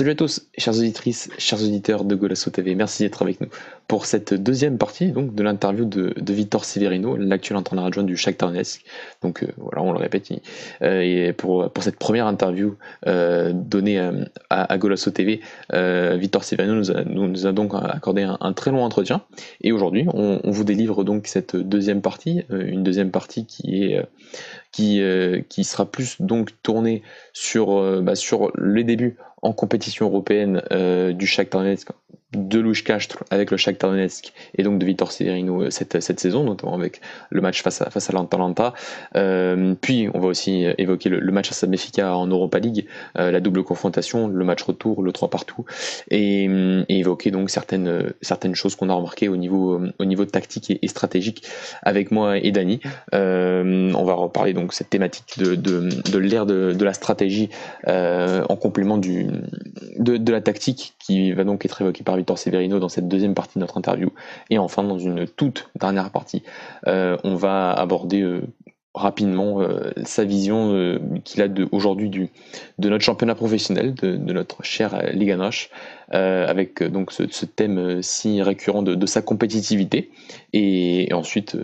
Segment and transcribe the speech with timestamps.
[0.00, 3.48] Salut à tous, chères auditrices, chers auditeurs de Golasso TV, merci d'être avec nous
[3.86, 8.16] pour cette deuxième partie donc, de l'interview de, de Victor Severino, l'actuel entraîneur adjoint du
[8.16, 8.82] Shakhtar Donetsk.
[9.20, 10.32] Donc euh, voilà, on le répète,
[10.80, 14.12] euh, et pour, pour cette première interview euh, donnée à,
[14.48, 19.20] à, Golasso TV, Victor Severino nous a, donc accordé un, très long entretien.
[19.60, 24.02] Et aujourd'hui, on, on, vous délivre donc cette deuxième partie, une deuxième partie qui est
[24.72, 25.02] qui,
[25.48, 31.26] qui sera plus donc tournée sur, bah, sur les débuts en compétition européenne euh, du
[31.26, 31.88] Shakhtar Donetsk
[32.32, 36.20] de Louis Castres avec le Shakhtar Donetsk et donc de Vitor Severino euh, cette, cette
[36.20, 38.74] saison, notamment avec le match face à, face à l'Atalanta.
[39.16, 42.86] Euh, puis on va aussi évoquer le, match à Benfica en Europa League,
[43.18, 45.64] euh, la double confrontation, le match retour, le 3 partout,
[46.10, 50.78] et, et évoquer donc certaines, certaines choses qu'on a remarquées au niveau, au niveau tactique
[50.82, 51.46] et, stratégique
[51.82, 52.80] avec moi et Dani.
[53.14, 57.48] Euh, on va reparler donc cette thématique de, de, de l'ère de, de, la stratégie
[57.86, 59.26] euh, en complément du,
[59.98, 63.34] de, de la tactique qui va donc être évoquée par Victor Severino dans cette deuxième
[63.34, 64.10] partie de notre interview.
[64.50, 66.42] Et enfin, dans une toute dernière partie,
[66.86, 68.42] euh, on va aborder euh,
[68.94, 72.10] rapidement euh, sa vision qu'il a aujourd'hui
[72.78, 75.70] de notre championnat professionnel, de, notre chère Liga Noche,
[76.10, 80.10] avec donc ce, thème si récurrent de, sa compétitivité,
[80.52, 81.56] et, ensuite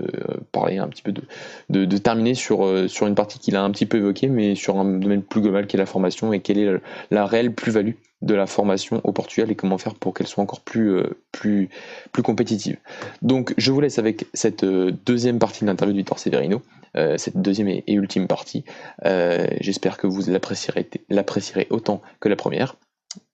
[0.53, 3.87] parler un petit peu de, de, terminer sur, sur une partie qu'il a un petit
[3.87, 6.81] peu évoquée, mais sur un domaine plus global qui est la formation et quelle est
[7.11, 7.95] la réelle plus-value
[8.27, 11.69] de la formation au Portugal et comment faire pour qu'elle soit encore plus, euh,
[12.23, 12.79] compétitive.
[13.23, 16.61] Donc je vous laisse avec cette euh, deuxième partie de l'interview de Victor Severino,
[16.97, 18.65] euh, cette deuxième et, ultime partie.
[19.61, 22.77] J'espère que vous l'apprécierez, autant que la première.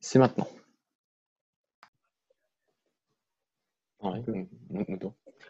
[0.01, 0.47] C'est maintenant.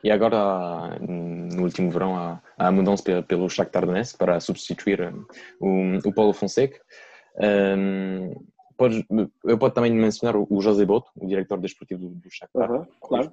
[0.04, 5.14] E agora, no último verão, há, a mudança pelo Shakhtar Donetsk para substituir
[5.60, 6.78] o, o Paulo Fonseca.
[7.38, 8.34] Um,
[8.82, 9.04] podes,
[9.44, 13.32] eu posso também mencionar o José Boto, o diretor desportivo do, Shakhtar, uhum, claro.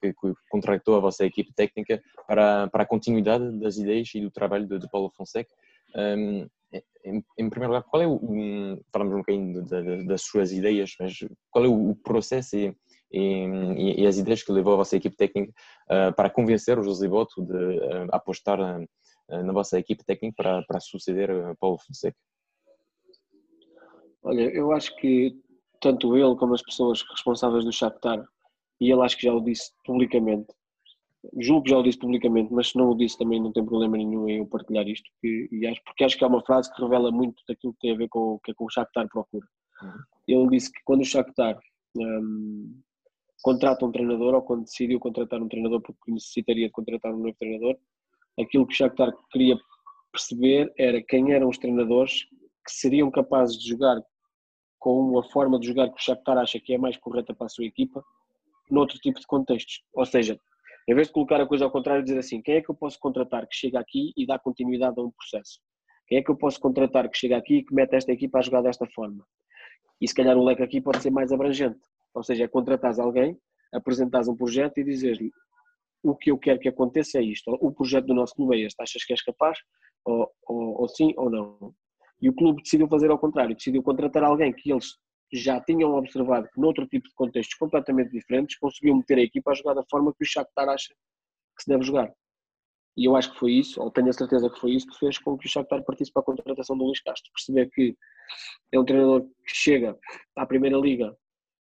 [0.00, 4.30] que, que, contratou a vossa equipe técnica para, para a continuidade das ideias e do
[4.30, 5.50] trabalho de, de Paulo Fonseca.
[5.94, 6.48] Um,
[7.04, 10.52] em, em, primeiro lugar, qual é o, um, falamos um bocadinho de, de, das suas
[10.52, 11.18] ideias, mas
[11.50, 12.74] qual é o, o processo e,
[13.12, 15.52] e, e, as ideias que levou a vossa equipe técnica
[15.90, 20.62] uh, para convencer o José Boto de uh, apostar uh, na vossa equipe técnica para,
[20.62, 22.16] para suceder Paulo Fonseca?
[24.22, 25.34] Olha, eu acho que
[25.80, 28.24] tanto ele como as pessoas responsáveis do Shakhtar,
[28.80, 30.48] e ele acho que já o disse publicamente,
[31.40, 33.96] julgo que já o disse publicamente, mas se não o disse também não tem problema
[33.96, 36.82] nenhum em eu partilhar isto, que, e acho, porque acho que é uma frase que
[36.82, 39.46] revela muito daquilo que tem a ver com o que, é que o Shakhtar procura.
[39.82, 39.92] Uhum.
[40.26, 41.58] Ele disse que quando o Shakhtar
[41.96, 42.80] um,
[43.42, 47.36] contrata um treinador, ou quando decidiu contratar um treinador porque necessitaria de contratar um novo
[47.38, 47.76] treinador,
[48.38, 49.56] aquilo que o Shakhtar queria
[50.12, 52.26] perceber era quem eram os treinadores
[52.68, 53.96] que seriam capazes de jogar
[54.78, 57.48] com uma forma de jogar que o Shakhtar acha que é mais correta para a
[57.48, 58.04] sua equipa,
[58.70, 59.82] noutro tipo de contextos.
[59.94, 60.38] Ou seja,
[60.86, 62.98] em vez de colocar a coisa ao contrário, dizer assim, quem é que eu posso
[63.00, 65.60] contratar que chega aqui e dá continuidade a um processo?
[66.06, 68.42] Quem é que eu posso contratar que chega aqui e que mete esta equipa a
[68.42, 69.24] jogar desta forma?
[70.00, 71.80] E se calhar o leque aqui pode ser mais abrangente.
[72.14, 73.36] Ou seja, é contratares alguém,
[73.72, 75.30] apresentares um projeto e dizeres-lhe
[76.02, 77.50] o que eu quero que aconteça é isto.
[77.60, 78.80] O projeto do nosso clube é este.
[78.80, 79.58] Achas que és capaz?
[80.04, 81.74] Ou, ou, ou sim ou não?
[82.20, 84.96] E o clube decidiu fazer ao contrário, decidiu contratar alguém que eles
[85.32, 89.54] já tinham observado que noutro tipo de contextos completamente diferentes conseguiu meter a equipa a
[89.54, 90.94] jogar da forma que o Shakhtar acha
[91.56, 92.12] que se deve jogar.
[92.96, 95.18] E eu acho que foi isso, ou tenho a certeza que foi isso que fez
[95.18, 97.30] com que o Shakhtar partisse para a contratação do Luís Castro.
[97.32, 97.96] Perceber que
[98.72, 99.96] é um treinador que chega
[100.34, 101.16] à Primeira Liga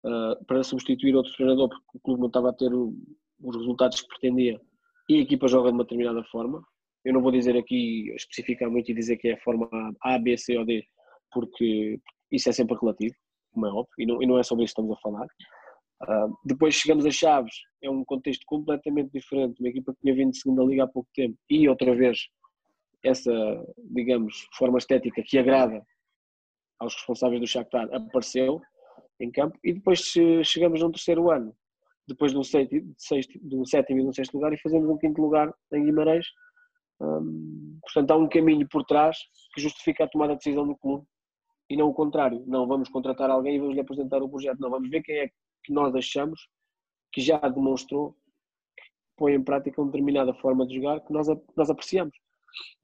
[0.04, 2.94] uh, para substituir outro treinador porque o clube não estava a ter o,
[3.40, 4.60] os resultados que pretendia
[5.08, 6.62] e a equipa joga de uma determinada forma
[7.04, 9.68] eu não vou dizer aqui especificamente e dizer que é a forma
[10.00, 10.84] A, B, C ou D,
[11.32, 11.98] porque
[12.30, 13.14] isso é sempre relativo,
[13.52, 15.26] como é óbvio, e não, e não é sobre isso que estamos a falar.
[16.02, 20.32] Uh, depois chegamos a Chaves, é um contexto completamente diferente, uma equipa que tinha vindo
[20.32, 22.18] de segunda liga há pouco tempo e outra vez
[23.04, 23.32] essa,
[23.90, 25.84] digamos, forma estética que agrada
[26.78, 28.60] aos responsáveis do Shakhtar apareceu
[29.20, 30.00] em campo e depois
[30.44, 31.54] chegamos num terceiro ano,
[32.08, 34.98] depois de um, sexto, de um sétimo e de um sexto lugar e fazemos um
[34.98, 36.26] quinto lugar em Guimarães
[37.02, 39.18] Hum, portanto, há um caminho por trás
[39.54, 41.04] que justifica a tomada de decisão do clube
[41.68, 42.44] e não o contrário.
[42.46, 44.60] Não vamos contratar alguém e vamos lhe apresentar o projeto.
[44.60, 45.28] Não, vamos ver quem é
[45.64, 46.48] que nós achamos
[47.12, 48.12] que já demonstrou
[48.76, 48.84] que
[49.16, 51.26] põe em prática uma determinada forma de jogar que nós,
[51.56, 52.14] nós apreciamos.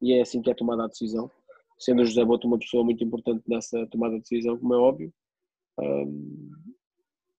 [0.00, 1.30] E é assim que é tomada a decisão.
[1.78, 5.12] Sendo o José Boto uma pessoa muito importante nessa tomada de decisão, como é óbvio.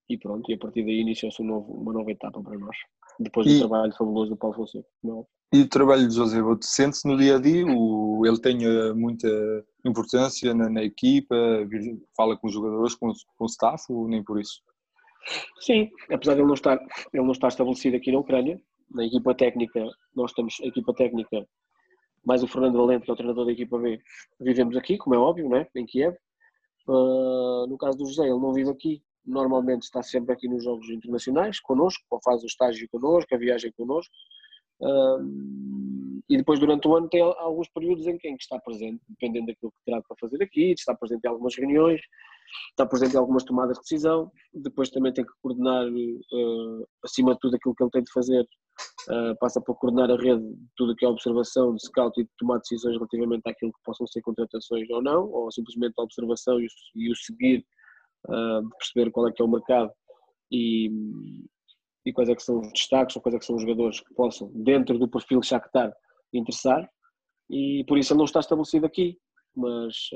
[0.08, 2.78] E pronto, e a partir daí iniciou-se um uma nova etapa para nós.
[3.20, 5.38] Depois do trabalho fabuloso do Paulo Fonseca, como é óbvio.
[5.51, 7.66] E o trabalho de José Boto sente-se no dia a dia?
[7.66, 9.28] O, ele tem eh, muita
[9.84, 11.36] importância na, na, equipa?
[12.16, 14.62] Fala com os jogadores, com, com o staff ou nem por isso?
[15.60, 16.80] Sim, apesar de ele não estar,
[17.13, 18.62] ele não estar estabelecido aqui na Ucrânia,
[18.92, 19.86] na equipa técnica,
[20.16, 21.46] nós temos a equipa técnica,
[22.25, 24.00] mais o Fernando Valente, que é o treinador da equipa B,
[24.40, 25.68] vivemos aqui, como é óbvio, né?
[25.75, 26.16] em Kiev.
[26.88, 30.90] Uh, no caso do José, ele não vive aqui, normalmente está sempre aqui nos jogos
[30.90, 34.13] internacionais, connosco, ou faz o estágio connosco, a viagem connosco.
[36.30, 39.48] E depois durante o ano tem alguns períodos em que, em que está presente, dependendo
[39.48, 42.00] daquilo que terá para fazer aqui, está presente em algumas reuniões,
[42.70, 47.40] está presente em algumas tomadas de decisão, depois também tem que coordenar, uh, acima de
[47.40, 50.94] tudo, aquilo que ele tem de fazer, uh, passa por coordenar a rede de tudo
[50.94, 54.22] o que é observação, de scout e de tomar decisões relativamente àquilo que possam ser
[54.22, 57.66] contratações ou não, ou simplesmente a observação e o, e o seguir,
[58.28, 59.92] uh, perceber qual é que é o mercado
[60.52, 60.92] e,
[62.06, 64.13] e quais é que são os destaques ou quais é que são os jogadores que
[64.13, 65.94] possam, dentro do perfil Shakhtar,
[66.34, 66.90] interessar,
[67.50, 69.18] e por isso ele não está estabelecido aqui,
[69.56, 70.10] mas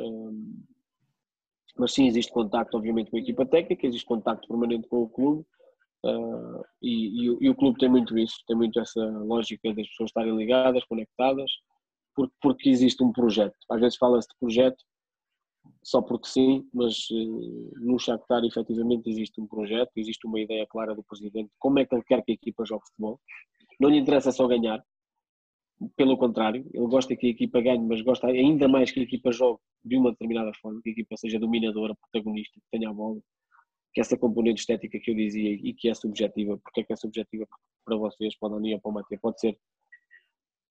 [1.78, 5.44] mas sim, existe contacto, obviamente, com a equipa técnica, existe contacto permanente com o clube
[6.06, 10.10] uh, e, e, e, o clube tem muito isso, tem muito essa lógica das pessoas
[10.10, 11.52] estarem ligadas, conectadas,
[12.16, 13.56] porque, porque existe um projeto.
[13.72, 14.84] Às vezes fala-se de projeto
[15.82, 20.96] só porque sim, mas uh, no Shakhtar efetivamente existe um projeto, existe uma ideia clara
[20.96, 23.20] do presidente, como é que ele quer que a equipa jogue futebol.
[23.80, 24.84] Não lhe interessa só ganhar,
[25.98, 29.32] pelo contrário, ele gosta que a equipa ganhe, mas gosta ainda mais que a equipa
[29.32, 33.20] jogue de uma determinada forma, que a equipa seja dominadora, protagonista, que tenha a bola,
[33.94, 36.96] que essa componente estética que eu dizia e que é subjetiva, porque é que é
[36.96, 37.46] subjetiva
[37.86, 39.58] para vocês, para a Dani ou para o Matheus, pode ser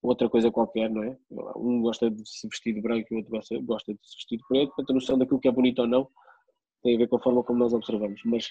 [0.02, 1.16] outra coisa qualquer, não é?
[1.56, 4.38] Um gosta de se vestir de branco e o outro gosta, gosta de se vestir
[4.38, 6.08] de preto, para ter noção daquilo que é bonito ou não,
[6.82, 8.48] tem a ver com a forma como nós observamos, mas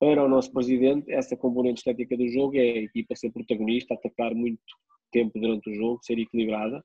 [0.00, 4.34] para o nosso presidente, essa componente estética do jogo é a equipa ser protagonista, atacar
[4.34, 4.60] muito
[5.10, 6.84] tempo durante o jogo, ser equilibrada,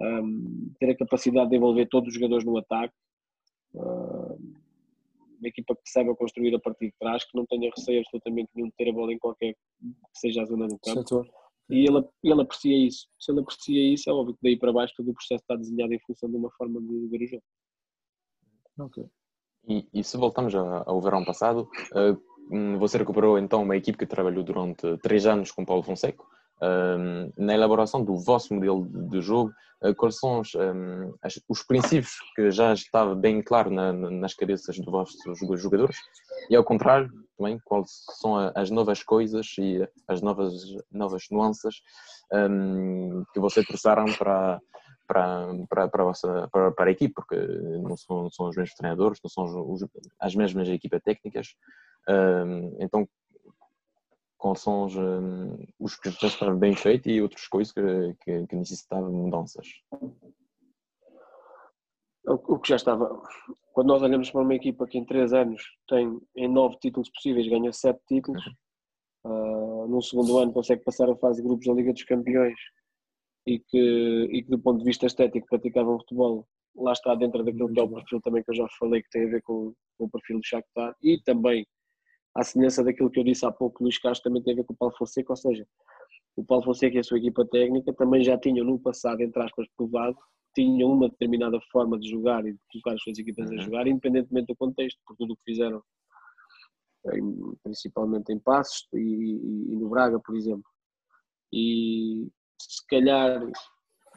[0.00, 2.94] um, ter a capacidade de envolver todos os jogadores no ataque,
[3.74, 8.68] uma equipa que saiba construir a partir de trás, que não tenha receio absolutamente nenhum
[8.68, 11.00] de ter a bola em qualquer que seja a zona do campo.
[11.00, 11.45] Setor.
[11.68, 13.08] E ele, ele aprecia isso.
[13.18, 15.92] Se ele aprecia isso, é óbvio que daí para baixo todo o processo está desenhado
[15.92, 17.42] em função de uma forma de ver o jogo.
[18.78, 19.04] Ok.
[19.68, 24.44] E, e se voltamos ao verão passado, uh, você recuperou então uma equipe que trabalhou
[24.44, 26.24] durante três anos com Paulo Fonseca
[27.36, 30.52] na elaboração do vosso modelo de jogo, uh, quais são os,
[31.48, 35.16] os, princípios que já estava bem claro na, nas cabeças dos vossos
[35.60, 35.96] jogadores
[36.48, 40.54] e ao contrário também quais são as novas coisas e as novas
[40.90, 41.82] novas nuances
[43.34, 44.60] que vocês trouxeram para
[45.06, 48.56] para, para, para, a vossa, para, para a equipe, porque não são, não são os
[48.56, 49.84] mesmos treinadores, não são os,
[50.18, 51.54] as mesmas equipas técnicas.
[52.80, 53.08] Então,
[54.46, 57.80] quais são os, um, os que já estavam bem feitos e outras coisas que,
[58.22, 59.66] que, que necessitavam mudanças?
[62.24, 63.22] O que já estava.
[63.72, 67.48] Quando nós olhamos para uma equipa que em três anos tem em nove títulos possíveis,
[67.48, 68.44] ganha sete títulos,
[69.24, 69.84] uhum.
[69.84, 72.58] uh, no segundo ano consegue passar a fase de grupos da Liga dos Campeões
[73.46, 77.72] e que, e que do ponto de vista estético praticavam futebol, lá está dentro daquilo
[77.72, 80.04] que é o perfil também que eu já falei, que tem a ver com, com
[80.04, 81.64] o perfil do Shakhtar e também
[82.36, 84.74] à semelhança daquilo que eu disse há pouco, Luís Castro também tem a ver com
[84.74, 85.66] o Paulo Fonseca, ou seja,
[86.36, 89.66] o Paulo Fonseca e a sua equipa técnica também já tinham no passado, entre aspas,
[89.76, 90.16] provado,
[90.54, 93.58] tinham uma determinada forma de jogar e de colocar as suas equipas uhum.
[93.58, 95.82] a jogar, independentemente do contexto, por tudo o que fizeram,
[97.62, 100.64] principalmente em Passos e, e, e no Braga, por exemplo.
[101.52, 102.28] E
[102.60, 103.40] se calhar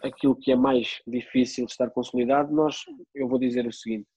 [0.04, 2.78] aquilo que é mais difícil de estar consolidado, nós,
[3.16, 4.08] eu vou dizer o seguinte,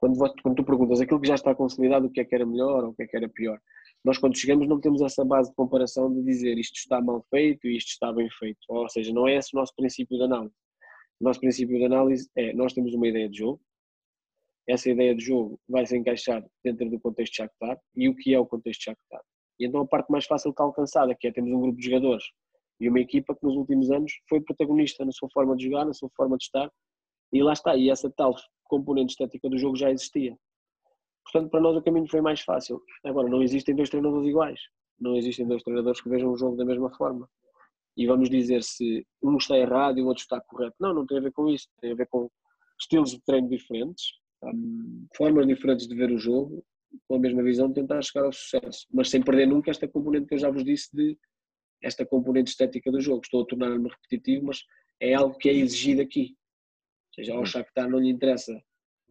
[0.00, 2.84] quando, quando tu perguntas aquilo que já está consolidado, o que é que era melhor
[2.84, 3.60] ou o que é que era pior,
[4.02, 7.66] nós quando chegamos não temos essa base de comparação de dizer isto está mal feito
[7.66, 8.60] e isto está bem feito.
[8.68, 10.54] Ou seja, não é esse o nosso princípio de análise.
[11.20, 13.60] O nosso princípio de análise é nós temos uma ideia de jogo,
[14.66, 18.32] essa ideia de jogo vai se encaixar dentro do contexto de Shakhtar e o que
[18.32, 19.20] é o contexto de Shakhtar.
[19.58, 22.24] E então a parte mais fácil de alcançada, que é temos um grupo de jogadores
[22.80, 25.92] e uma equipa que nos últimos anos foi protagonista na sua forma de jogar, na
[25.92, 26.70] sua forma de estar,
[27.32, 28.34] e lá está, e essa tal
[28.70, 30.38] componente estética do jogo já existia.
[31.24, 32.80] Portanto, para nós o caminho foi mais fácil.
[33.04, 34.60] Agora, não existem dois treinadores iguais.
[34.98, 37.28] Não existem dois treinadores que vejam o jogo da mesma forma.
[37.96, 40.76] E vamos dizer se um está errado e o outro está correto.
[40.80, 41.66] Não, não tem a ver com isso.
[41.80, 42.30] Tem a ver com
[42.80, 44.04] estilos de treino diferentes,
[44.42, 46.64] hum, formas diferentes de ver o jogo,
[47.06, 48.86] com a mesma visão de tentar chegar ao sucesso.
[48.92, 51.18] Mas sem perder nunca esta componente que eu já vos disse de
[51.82, 53.22] esta componente estética do jogo.
[53.24, 54.62] Estou a tornar-me repetitivo, mas
[55.00, 56.36] é algo que é exigido aqui
[57.14, 58.60] seja, ao Shakhtar não lhe interessa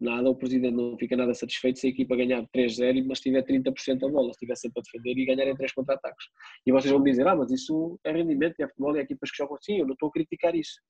[0.00, 4.02] nada, o presidente não fica nada satisfeito se a equipa ganhar 3-0, mas tiver 30%
[4.02, 6.26] a bola, se estiver sempre a defender e ganhar em 3 contra-ataques.
[6.66, 9.36] E vocês vão me dizer, ah, mas isso é rendimento, é futebol, é equipas que
[9.36, 10.80] jogam assim, eu não estou a criticar isso.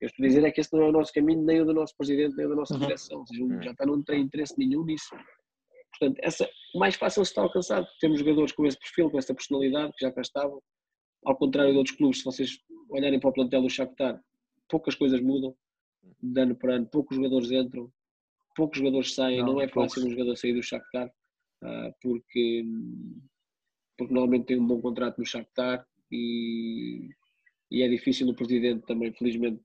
[0.00, 1.74] Eu estou a dizer é que esse não é o nosso caminho, nem o do
[1.74, 2.80] nosso presidente, nem o da nossa uhum.
[2.80, 3.26] direção.
[3.26, 3.60] Seja, uhum.
[3.60, 5.10] já está, não tem interesse nenhum nisso.
[5.98, 7.86] Portanto, essa, mais fácil se está alcançado.
[8.00, 10.62] Temos jogadores com esse perfil, com essa personalidade, que já cá estavam.
[11.24, 14.20] Ao contrário de outros clubes, se vocês olharem para o plantel do Shakhtar,
[14.68, 15.56] poucas coisas mudam,
[16.20, 17.92] de ano para ano, poucos jogadores entram,
[18.56, 21.08] poucos jogadores saem, não, não é fácil um jogador sair do Shakhtar,
[21.62, 22.64] uh, porque,
[23.96, 27.08] porque normalmente tem um bom contrato no Shakhtar e,
[27.70, 29.62] e é difícil o presidente também, felizmente,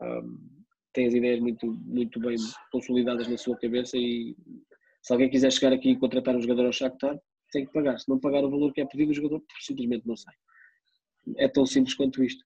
[0.00, 0.60] um,
[0.92, 2.36] tem as ideias muito, muito bem
[2.72, 4.36] consolidadas na sua cabeça e
[5.02, 7.18] se alguém quiser chegar aqui e contratar um jogador ao Shakhtar,
[7.52, 7.98] tem que pagar.
[7.98, 10.34] Se não pagar o valor que é pedido, o jogador simplesmente não sai.
[11.36, 12.44] É tão simples quanto isto.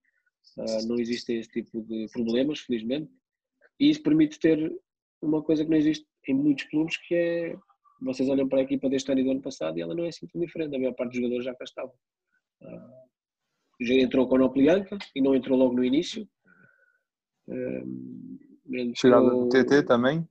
[0.56, 3.10] Uh, não existem esse tipo de problemas, felizmente.
[3.80, 4.74] E isso permite ter
[5.20, 7.56] uma coisa que não existe em muitos clubes, que é
[8.00, 10.08] vocês olham para a equipa deste ano e do ano passado e ela não é
[10.08, 10.74] assim tão diferente.
[10.74, 11.94] A maior parte dos jogadores já cá estavam.
[12.62, 13.04] Uh,
[13.80, 16.28] já entrou com o Noplianca e não entrou logo no início.
[17.48, 18.38] Uh,
[18.72, 19.44] entrou...
[19.44, 20.26] o TT também?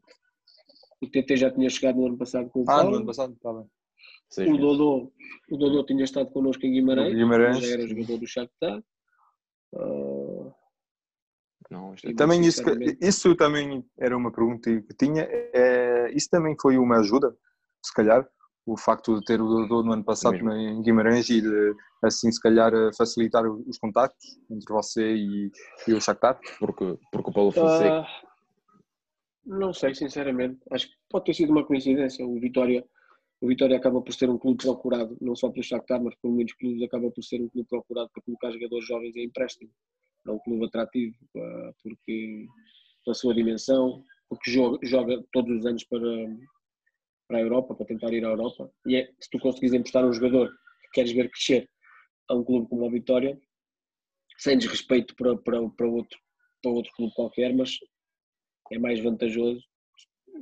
[1.01, 2.87] O TT já tinha chegado no ano passado com o Paulo.
[2.87, 3.67] Ah, no ano passado, está bem.
[4.53, 5.11] O Dodô,
[5.51, 7.59] o Dodô tinha estado connosco em Guimarães, Guimarães.
[7.59, 8.83] já era jogador do Shakhtar.
[9.73, 10.22] Uh,
[11.73, 12.61] não, também isso,
[13.01, 15.27] isso também era uma pergunta que tinha.
[15.29, 17.35] É, isso também foi uma ajuda,
[17.83, 18.27] se calhar,
[18.65, 20.51] o facto de ter o Dodô no ano passado Mesmo.
[20.53, 25.51] em Guimarães e de, assim, se calhar, facilitar os contactos entre você e,
[25.87, 26.39] e o Shakhtar?
[26.59, 28.01] Porque, porque o Paulo Fonseca...
[28.01, 28.33] Uh,
[29.45, 30.59] não sei, sinceramente.
[30.71, 32.25] Acho que pode ter sido uma coincidência.
[32.25, 32.85] O Vitória,
[33.41, 36.55] o Vitória acaba por ser um clube procurado, não só pelo Shakhtar, mas por muitos
[36.55, 39.69] clubes acaba por ser um clube procurado para colocar jogadores jovens em empréstimo.
[40.27, 41.15] É um clube atrativo
[41.83, 42.47] porque
[43.03, 45.99] pela sua dimensão, porque joga, joga todos os anos para,
[47.27, 48.71] para a Europa, para tentar ir à Europa.
[48.87, 51.69] E é, se tu conseguires emprestar um jogador que queres ver crescer
[52.29, 53.39] a um clube como a Vitória,
[54.37, 56.17] sem desrespeito para, para, para, outro,
[56.61, 57.77] para outro clube qualquer, mas
[58.71, 59.61] é mais vantajoso.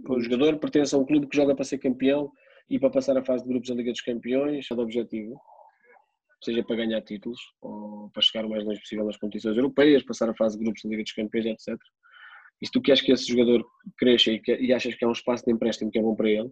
[0.07, 2.31] O jogador pertence a um clube que joga para ser campeão
[2.69, 5.39] e para passar a fase de grupos da Liga dos Campeões, é o objetivo,
[6.43, 10.29] seja para ganhar títulos ou para chegar o mais longe possível nas competições europeias, passar
[10.29, 11.79] a fase de grupos da Liga dos Campeões, etc.
[12.61, 13.65] E se tu queres que esse jogador
[13.97, 16.29] cresça e, que, e achas que é um espaço de empréstimo que é bom para
[16.29, 16.51] ele,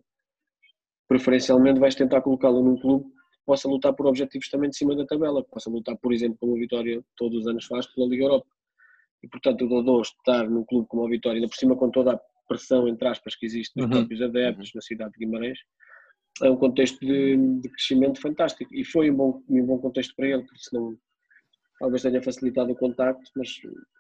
[1.08, 5.06] preferencialmente vais tentar colocá-lo num clube que possa lutar por objetivos também de cima da
[5.06, 8.26] tabela, que possa lutar, por exemplo, como a Vitória todos os anos faz pela Liga
[8.26, 8.48] Europa
[9.24, 12.14] e portanto o Dodô estar num clube como a Vitória, ainda por cima com toda
[12.14, 13.92] a pressão, entre aspas, que existe dos uhum.
[13.92, 14.72] próprios adeptos uhum.
[14.76, 15.60] na cidade de Guimarães,
[16.44, 18.74] é um contexto de, de, crescimento fantástico.
[18.74, 20.98] E foi um bom, um bom contexto para ele, porque senão
[21.80, 23.50] talvez tenha facilitado o contacto, mas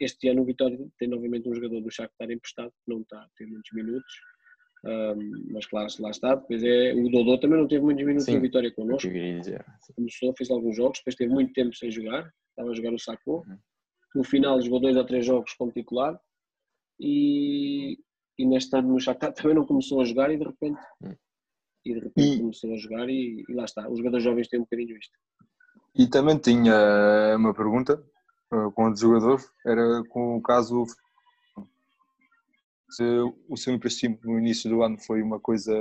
[0.01, 3.27] este ano o Vitória tem novamente um jogador do Shakhtar emprestado, que não está a
[3.38, 4.13] ter muitos minutos,
[4.86, 8.36] um, mas claro, lá está, depois é, o Dodô também não teve muitos minutos Sim,
[8.36, 9.10] na Vitória connosco,
[9.96, 13.46] começou, fez alguns jogos, depois teve muito tempo sem jogar, estava a jogar o Sacco,
[13.48, 13.58] uhum.
[14.15, 16.19] No final jogou dois ou três jogos como titular.
[17.00, 17.98] E,
[18.38, 21.15] e neste ano no Shakhtar também não começou a jogar e de repente, hum.
[21.86, 23.90] E de repente e, começou a jogar e, e, lá está.
[23.90, 25.18] Os jogadores jovens têm um bocadinho isto.
[25.96, 28.04] E também tinha uma pergunta
[28.54, 30.86] uh, com o jogador, era com o caso
[32.90, 33.04] se
[33.48, 35.74] o seu empréstimo no início do ano foi uma coisa,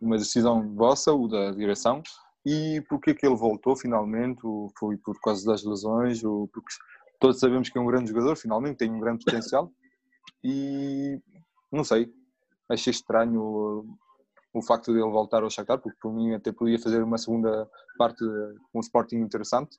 [0.00, 2.02] uma decisão vossa ou da direção
[2.44, 4.40] e porquê que ele voltou finalmente?
[4.78, 6.74] Foi por causa das lesões ou porque
[7.20, 9.70] todos sabemos que é um grande jogador, finalmente tem um grande potencial
[10.42, 11.20] e
[11.70, 12.10] não sei,
[12.68, 13.84] achei estranho
[14.58, 17.68] o, facto de ele voltar ao Shakhtar, porque por mim até podia fazer uma segunda
[17.96, 18.24] parte
[18.72, 19.78] com um Sporting interessante,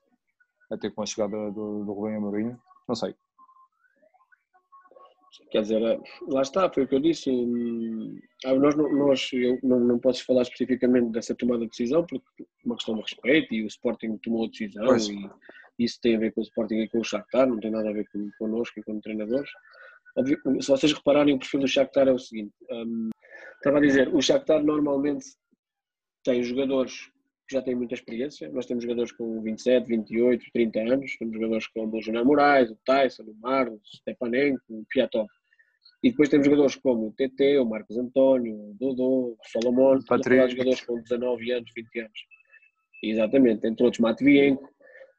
[0.70, 2.56] até com a chegada do, do Rubem Amorim,
[2.88, 3.14] não sei.
[5.50, 7.30] Quer dizer, lá está, foi o que eu disse.
[8.44, 12.46] Ah, nós, nós eu não, não posso falar especificamente dessa tomada de decisão, porque é
[12.64, 15.08] uma questão de respeito e o Sporting tomou a decisão pois.
[15.08, 15.30] e
[15.78, 17.92] isso tem a ver com o Sporting e com o Shakhtar, não tem nada a
[17.92, 19.50] ver com, connosco e com treinadores.
[20.60, 23.10] Se vocês repararem, o perfil do Shakhtar é o seguinte: um,
[23.56, 25.26] estava a dizer, o Shakhtar normalmente
[26.24, 27.10] tem jogadores
[27.48, 28.48] que já têm muita experiência.
[28.50, 31.16] Nós temos jogadores com 27, 28, 30 anos.
[31.18, 35.28] Temos jogadores como o Júnior Moraes, o Tyson, o Marlos, o Stepanenko, o Piatov.
[36.02, 40.80] E depois temos jogadores como o TT, o Marcos António, o Dodô, o Solomon, jogadores
[40.82, 42.20] com 19 anos, 20 anos.
[43.02, 44.68] Exatamente, entre outros Matvienko.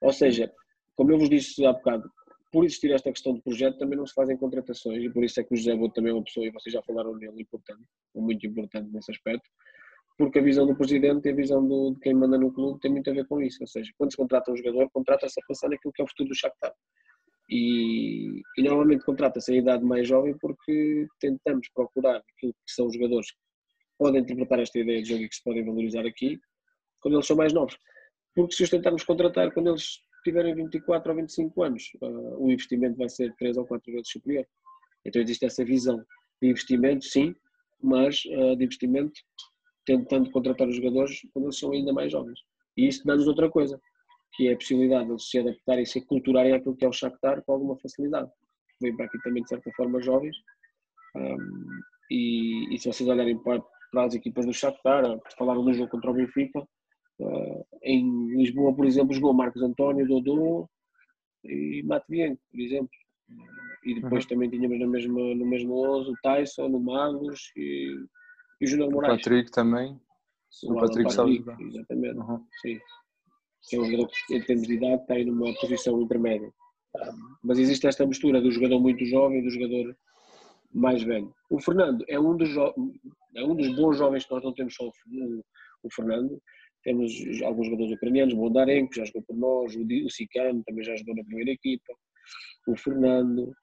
[0.02, 0.52] Ou seja,
[0.96, 2.10] como eu vos disse há bocado,
[2.52, 5.44] por existir esta questão de projeto também não se fazem contratações e por isso é
[5.44, 7.82] que o José Boto também é uma pessoa, e vocês já falaram nele, importante,
[8.14, 9.50] muito importante nesse aspecto,
[10.18, 12.92] porque a visão do presidente e a visão do, de quem manda no clube tem
[12.92, 15.70] muito a ver com isso, ou seja, quando se contrata um jogador, contrata-se a pensar
[15.70, 16.74] naquilo que é o futuro do Shakhtar.
[17.50, 22.94] E, e normalmente contrata-se a idade mais jovem porque tentamos procurar aquilo que são os
[22.94, 23.38] jogadores que
[23.98, 26.40] podem interpretar esta ideia de jogo e que se podem valorizar aqui
[27.02, 27.78] quando eles são mais novos.
[28.34, 32.98] Porque se os tentarmos contratar quando eles tiverem 24 ou 25 anos, uh, o investimento
[32.98, 34.46] vai ser 3 ou 4 vezes superior.
[35.06, 36.04] Então existe essa visão
[36.42, 37.36] de investimento, sim,
[37.82, 39.14] mas uh, de investimento
[39.86, 42.40] tentando contratar os jogadores quando eles são ainda mais jovens.
[42.78, 43.80] E isso dá-nos outra coisa,
[44.34, 46.94] que é a possibilidade de eles se adaptarem e se aculturarem àquilo que é o
[46.94, 48.30] Shakhtar com alguma facilidade.
[48.82, 50.36] Vêm para aqui também, de certa forma, jovens.
[51.16, 53.62] Um, e, e, se vocês olharem para,
[53.92, 55.04] para as equipas do Shakhtar,
[55.38, 56.66] falaram do jogo contra o Benfica,
[57.22, 60.70] uh, em Lisboa, por exemplo, jogou Marcos António, Dodô
[61.44, 62.90] e Matvienko, por exemplo.
[63.84, 64.30] E depois uhum.
[64.30, 67.96] também tínhamos no mesmo, no mesmo 11 o Tyson, o Magos e,
[68.60, 69.14] e o Júnior Moraes.
[69.14, 70.00] O Patrick também.
[70.64, 72.46] O, o Patrick, Patrick Exatamente, uhum.
[72.62, 72.80] sim.
[73.68, 76.52] Que é um jogador que, em termos de idade, está aí numa posição intermédia.
[77.44, 79.96] Mas existe esta mistura do jogador muito jovem e do jogador
[80.74, 81.34] mais velho.
[81.50, 82.50] O Fernando é um dos,
[83.36, 84.92] é um dos bons jovens que nós não temos só o,
[85.84, 86.42] o Fernando,
[86.84, 87.12] temos
[87.44, 91.16] alguns jogadores ucranianos, o Bondarenko já jogou por nós, o, o Sicano também já jogou
[91.16, 91.94] na primeira equipa,
[92.68, 93.54] o Fernando,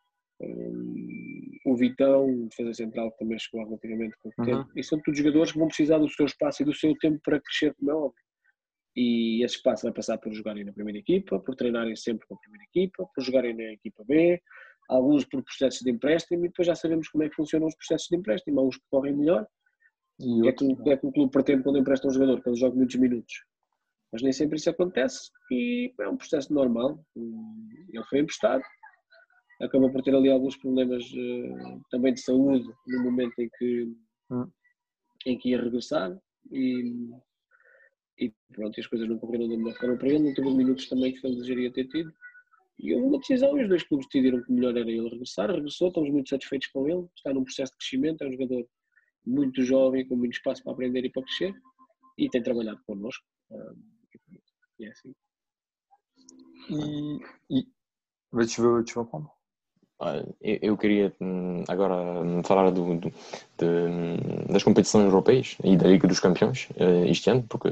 [0.41, 4.47] um, o Vitão, defesa central, que também chegou relativamente pouco uhum.
[4.47, 4.71] tempo.
[4.77, 7.41] E são todos jogadores que vão precisar do seu espaço e do seu tempo para
[7.41, 8.25] crescer, como é óbvio.
[8.97, 12.39] E esse espaço vai passar por jogarem na primeira equipa, por treinarem sempre com a
[12.39, 14.41] primeira equipa, por jogarem na equipa B,
[14.89, 18.09] alguns por processos de empréstimo e depois já sabemos como é que funcionam os processos
[18.09, 18.59] de empréstimo.
[18.59, 19.47] Há uns que correm melhor,
[20.21, 22.77] e é, que, é que o clube pretende quando empresta um jogador, que ele jogue
[22.77, 23.45] muitos minutos.
[24.13, 27.05] Mas nem sempre isso acontece e é um processo normal.
[27.15, 28.63] Ele foi emprestado,
[29.61, 33.93] acabou por ter ali alguns problemas uh, também de saúde no momento em que,
[34.31, 34.51] hum.
[35.27, 36.17] em que ia regressar
[36.51, 37.11] e,
[38.19, 40.89] e pronto, as coisas não correram da melhor forma para ele, não teve os minutos
[40.89, 42.13] também que ele desejaria ter tido.
[42.79, 45.51] E houve uma decisão e os dois clubes decidiram que o melhor era ele regressar,
[45.51, 48.67] regressou, estamos muito satisfeitos com ele, está num processo de crescimento, é um jogador
[49.29, 51.55] muito jovem, com muito espaço para aprender e para crescer
[52.17, 53.25] e tem trabalhado connosco.
[54.79, 55.13] e é assim.
[56.71, 57.67] E, e...
[58.33, 59.31] Deixa eu ver, deixa eu ver como.
[60.41, 65.89] Eu queria hum, agora hum, falar do, do, de, hum, das competições europeias e da
[65.89, 67.69] Liga dos Campeões eh, este ano, porque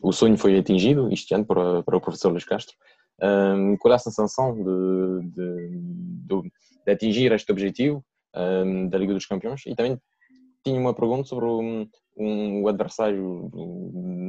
[0.00, 2.76] o sonho foi atingido este ano para, para o professor Luís Castro.
[3.78, 6.50] Qual é a sensação de, de,
[6.84, 8.04] de atingir este objetivo
[8.90, 9.62] da Liga dos Campeões?
[9.66, 9.98] E também
[10.64, 13.50] tinha uma pergunta sobre um, um, o adversário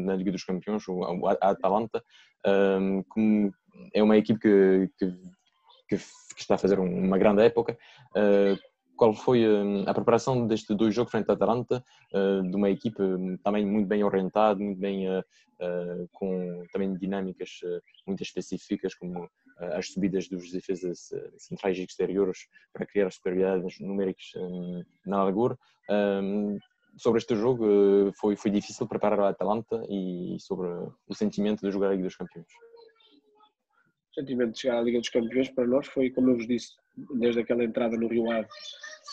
[0.06, 0.84] na Liga dos Campeões,
[1.42, 2.04] a Atalanta,
[3.14, 3.52] que
[3.94, 4.90] é uma equipe que,
[5.88, 7.78] que, que está a fazer uma grande época.
[8.12, 8.60] Uh,
[8.96, 9.44] qual foi
[9.86, 12.98] a, preparação destes dois jogos frente à Atalanta, uh, de uma equipe
[13.44, 15.24] também muito bem orientada, muito bem uh,
[16.14, 17.60] com também dinâmicas
[18.08, 24.32] muito específicas, como as subidas dos defesas centrais e exteriores para criar superioridades numéricas
[25.06, 25.58] na largura.
[26.98, 30.68] sobre este jogo, foi, foi difícil preparar a Atalanta e sobre
[31.08, 32.48] o sentimento de jogar a Liga dos Campeões
[34.16, 36.70] sentimento de chegar à Liga dos Campeões para nós foi, como eu vos disse,
[37.20, 38.48] desde aquela entrada no Rio Ave,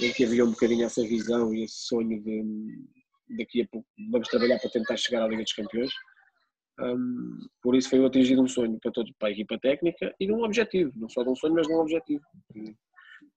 [0.01, 2.43] em que havia um bocadinho essa visão e esse sonho de
[3.37, 5.91] daqui a pouco vamos trabalhar para tentar chegar à Liga dos Campeões.
[6.81, 10.43] Um, por isso foi atingir um sonho para todos, para a equipa técnica e num
[10.43, 12.25] objetivo, não só de um sonho, mas de um objetivo.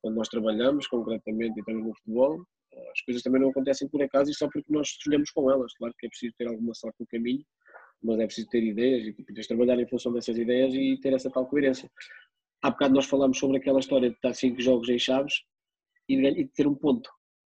[0.01, 2.45] quando nós trabalhamos concretamente e estamos no futebol,
[2.91, 5.73] as coisas também não acontecem por acaso e só porque nós escolhemos com elas.
[5.73, 7.45] Claro que é preciso ter alguma sorte no caminho,
[8.03, 10.97] mas é preciso ter ideias e tipo, tens de trabalhar em função dessas ideias e
[11.01, 11.89] ter essa tal coerência.
[12.61, 15.43] Há bocado nós falámos sobre aquela história de estar cinco jogos em chaves
[16.09, 17.09] e e de ter um ponto.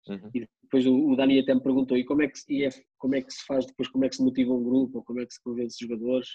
[0.09, 0.31] Uhum.
[0.35, 3.21] E depois o, Dani até me perguntou e como, é que, e é, como é
[3.21, 5.35] que se faz depois, como é que se motiva um grupo ou como é que
[5.35, 6.29] se convence os jogadores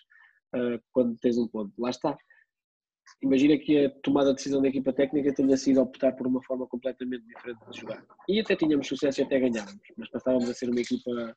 [0.55, 1.73] uh, quando tens um ponto.
[1.79, 2.15] Lá está.
[3.23, 6.67] Imagina que a tomada de decisão da equipa técnica tenha sido optar por uma forma
[6.67, 8.05] completamente diferente de jogar.
[8.29, 11.35] E até tínhamos sucesso e até ganhávamos, mas passávamos a ser uma equipa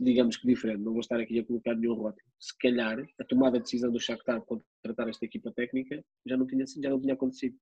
[0.00, 2.26] digamos que diferente, não vou estar aqui a colocar nenhum rótulo.
[2.40, 6.48] Se calhar a tomada de decisão do Shakhtar para tratar esta equipa técnica já não
[6.48, 7.56] tinha, já não tinha acontecido,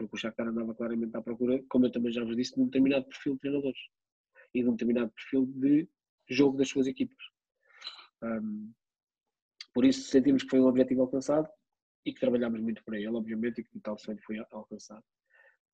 [0.00, 2.64] porque o Shakhtar andava claramente à procura, como eu também já vos disse, de um
[2.64, 3.80] determinado perfil de treinadores
[4.54, 5.88] e de um determinado perfil de
[6.30, 7.22] jogo das suas equipas.
[8.22, 8.72] Um,
[9.74, 11.48] por isso sentimos que foi um objetivo alcançado
[12.06, 15.04] e que trabalhámos muito para ele, obviamente, e que tal sonho foi alcançado.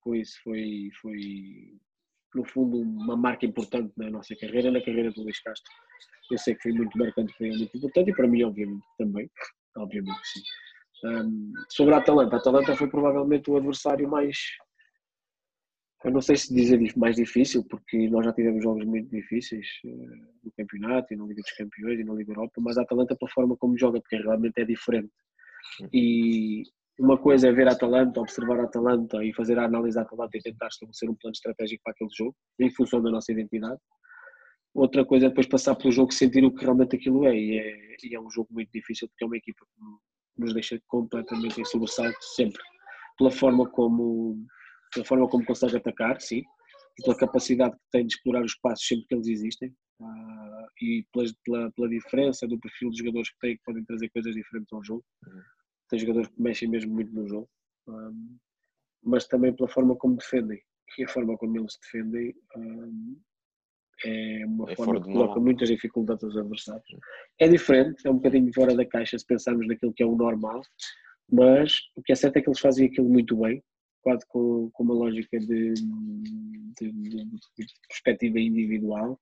[0.02, 1.78] Por isso foi, foi
[2.34, 5.72] no fundo, uma marca importante na nossa carreira, na carreira do Luís Castro.
[6.30, 9.30] Eu sei que foi muito marcante, foi muito importante e para mim, obviamente, também.
[9.76, 10.40] Obviamente sim.
[11.06, 14.38] Um, sobre a Atalanta, a Atalanta foi provavelmente o adversário mais.
[16.04, 20.16] Eu não sei se dizer mais difícil, porque nós já tivemos jogos muito difíceis uh,
[20.44, 23.30] no campeonato e na Liga dos Campeões e na Liga Europa, mas a Atalanta, pela
[23.30, 25.12] forma como joga, porque realmente é diferente.
[25.92, 26.62] E,
[26.98, 30.38] uma coisa é ver a Atalanta, observar a Atalanta e fazer a análise da Atalanta
[30.38, 33.80] e tentar estabelecer um plano estratégico para aquele jogo, em função da nossa identidade.
[34.74, 37.36] Outra coisa é depois passar pelo jogo e sentir o que realmente aquilo é.
[37.36, 37.96] E, é.
[38.02, 39.80] e é um jogo muito difícil porque é uma equipa que
[40.38, 42.62] nos deixa completamente em sobressalto sempre.
[43.18, 44.46] Pela forma como,
[44.92, 46.42] pela forma como consegue atacar, sim,
[46.98, 49.74] e pela capacidade que tem de explorar os espaços sempre que eles existem.
[50.00, 54.10] Uh, e pela, pela, pela, diferença do perfil dos jogadores que têm, que podem trazer
[54.10, 55.04] coisas diferentes ao jogo.
[55.26, 55.42] Uhum.
[55.88, 57.48] Tem jogadores que mexem mesmo muito no jogo,
[57.88, 58.36] um,
[59.02, 60.60] mas também pela forma como defendem.
[60.98, 63.20] E a forma como eles defendem um,
[64.04, 66.86] é uma é forma que coloca muitas dificuldades aos adversários.
[67.38, 70.60] É diferente, é um bocadinho fora da caixa se pensarmos naquilo que é o normal,
[71.30, 73.62] mas o que é certo é que eles fazem aquilo muito bem,
[74.02, 79.18] quase com, com uma lógica de, de, de, de, perspectiva individual.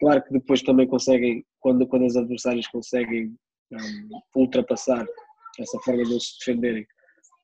[0.00, 3.34] Claro que depois também conseguem, quando, quando os adversários conseguem
[3.72, 5.06] um, ultrapassar
[5.58, 6.86] essa forma de eles se defenderem,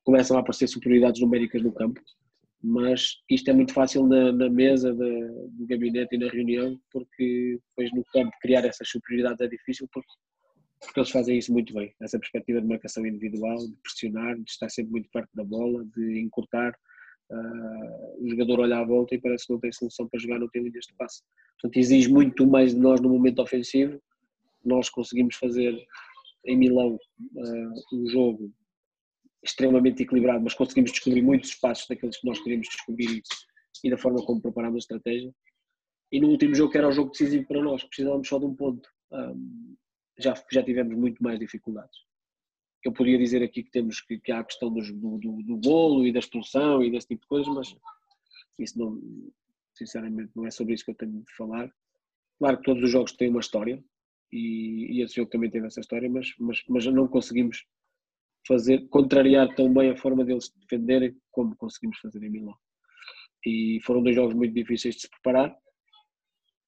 [0.03, 2.01] começam a aparecer superioridades numéricas no campo
[2.61, 5.18] mas isto é muito fácil na, na mesa do
[5.69, 10.09] gabinete e na reunião, porque depois no campo criar essas superioridades é difícil, porque,
[10.81, 11.93] porque eles fazem isso muito bem.
[12.01, 16.19] Essa perspectiva de marcação individual, de pressionar, de estar sempre muito perto da bola, de
[16.19, 16.73] encurtar.
[17.31, 20.49] Uh, o jogador olha à volta e parece que não tem solução para jogar, não
[20.49, 21.21] tem linhas de passe.
[21.61, 24.01] Portanto, exige muito mais de nós no momento ofensivo.
[24.65, 25.77] Nós conseguimos fazer
[26.45, 28.51] em Milão uh, um jogo
[29.43, 33.21] extremamente equilibrado, mas conseguimos descobrir muitos espaços daqueles que nós queríamos descobrir
[33.83, 35.31] e da forma como preparámos a estratégia.
[36.11, 38.55] E no último jogo, que era o jogo decisivo para nós, precisávamos só de um
[38.55, 39.75] ponto, um,
[40.17, 41.97] já, já tivemos muito mais dificuldades.
[42.83, 46.07] Eu poderia dizer aqui que temos que, que há a questão do, do, do bolo
[46.07, 47.75] e da expulsão e desse tipo de coisas, mas
[48.57, 48.99] isso não,
[49.75, 51.71] sinceramente, não é sobre isso que eu tenho de falar.
[52.37, 53.83] Claro que todos os jogos têm uma história
[54.31, 57.65] e, e esse jogo também teve essa história, mas, mas, mas não conseguimos
[58.47, 62.55] fazer, contrariar tão bem a forma deles defenderem como conseguimos fazer em Milão.
[63.45, 65.55] E foram dois jogos muito difíceis de se preparar.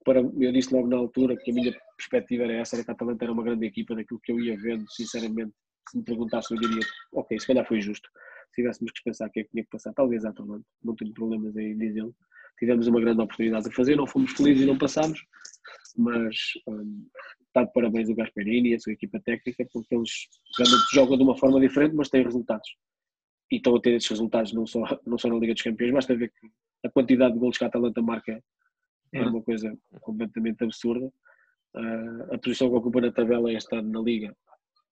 [0.04, 2.94] Para, eu disse logo na altura que a minha perspectiva era essa, era que a
[2.94, 5.54] Atalanta era uma grande equipa daquilo que eu ia vendo, sinceramente,
[5.90, 6.82] se me perguntasse eu diria,
[7.14, 8.10] ok, se calhar foi justo.
[8.50, 11.14] Se tivéssemos que pensar quem é que tinha que passar, talvez a Atalanta, não tenho
[11.14, 12.16] problemas em dizê-lo.
[12.58, 15.24] Tivemos uma grande oportunidade de fazer, não fomos felizes e não passámos,
[15.98, 16.36] mas
[16.68, 17.08] um,
[17.48, 20.12] está de parabéns o Gasperini e a sua equipa técnica, porque eles
[20.94, 22.68] jogam de uma forma diferente, mas têm resultados.
[23.52, 26.16] E estão a ter esses resultados não só, não só na Liga dos Campeões, basta
[26.16, 26.48] ver que
[26.86, 28.42] a quantidade de gols que a Atalanta marca
[29.14, 31.12] é uma coisa completamente absurda.
[31.76, 34.36] Uh, a posição que ocupa na tabela é estar na Liga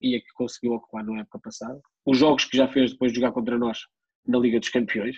[0.01, 1.79] e a que conseguiu ocupar na época passada.
[2.05, 3.79] Os jogos que já fez depois de jogar contra nós
[4.25, 5.17] na Liga dos Campeões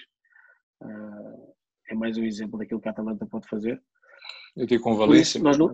[0.81, 1.53] uh,
[1.89, 3.81] é mais um exemplo daquilo que a Atalanta pode fazer.
[4.61, 5.41] Aqui com o Valência.
[5.41, 5.69] Nós não,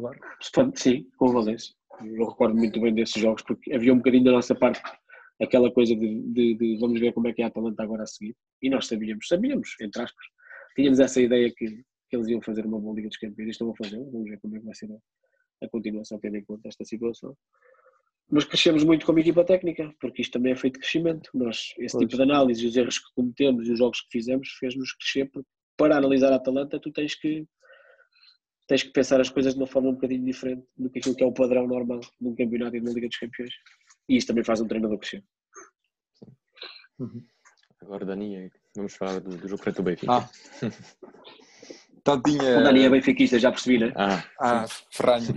[0.76, 1.74] sim, com o Valência.
[2.04, 4.82] Eu recordo muito bem desses jogos, porque havia um bocadinho da nossa parte
[5.42, 8.08] aquela coisa de, de, de, vamos ver como é que é a Atalanta agora a
[8.08, 8.36] seguir.
[8.62, 10.26] E nós sabíamos, sabíamos, entre aspas,
[10.76, 11.84] tínhamos essa ideia que
[12.16, 13.98] eles iam fazer uma boa Liga dos Campeões e estão a fazer.
[13.98, 17.36] Vamos ver como é que vai ser a, a continuação, tendo em conta esta situação.
[18.30, 21.30] Mas crescemos muito como equipa técnica, porque isto também é feito de crescimento.
[21.34, 22.06] Nós, esse pois.
[22.06, 25.48] tipo de análise, os erros que cometemos e os jogos que fizemos, fez-nos crescer, porque
[25.78, 27.48] para analisar a Atalanta tu tens que
[28.68, 31.24] tens que pensar as coisas de uma forma um bocadinho diferente do que aquilo que
[31.24, 33.54] é o padrão normal num campeonato e numa Liga dos Campeões.
[34.10, 35.24] E isso também faz um treinador crescer.
[37.00, 37.24] Uhum.
[37.82, 40.12] Agora, Dani, vamos falar do, do jogo frente ao Benfica.
[40.12, 40.30] Ah.
[42.08, 42.60] Então tinha...
[42.60, 43.92] O Dani é benfiquista, já percebi, né?
[43.94, 45.36] Ah, ah ferranho.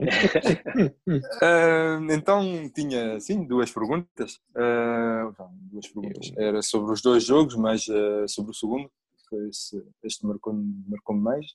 [1.08, 4.40] uh, então tinha, sim, duas perguntas.
[4.50, 5.32] Uh,
[5.70, 6.32] duas perguntas.
[6.36, 8.90] Era sobre os dois jogos, mas uh, sobre o segundo,
[9.30, 11.46] foi esse, este marcou-me marcou mais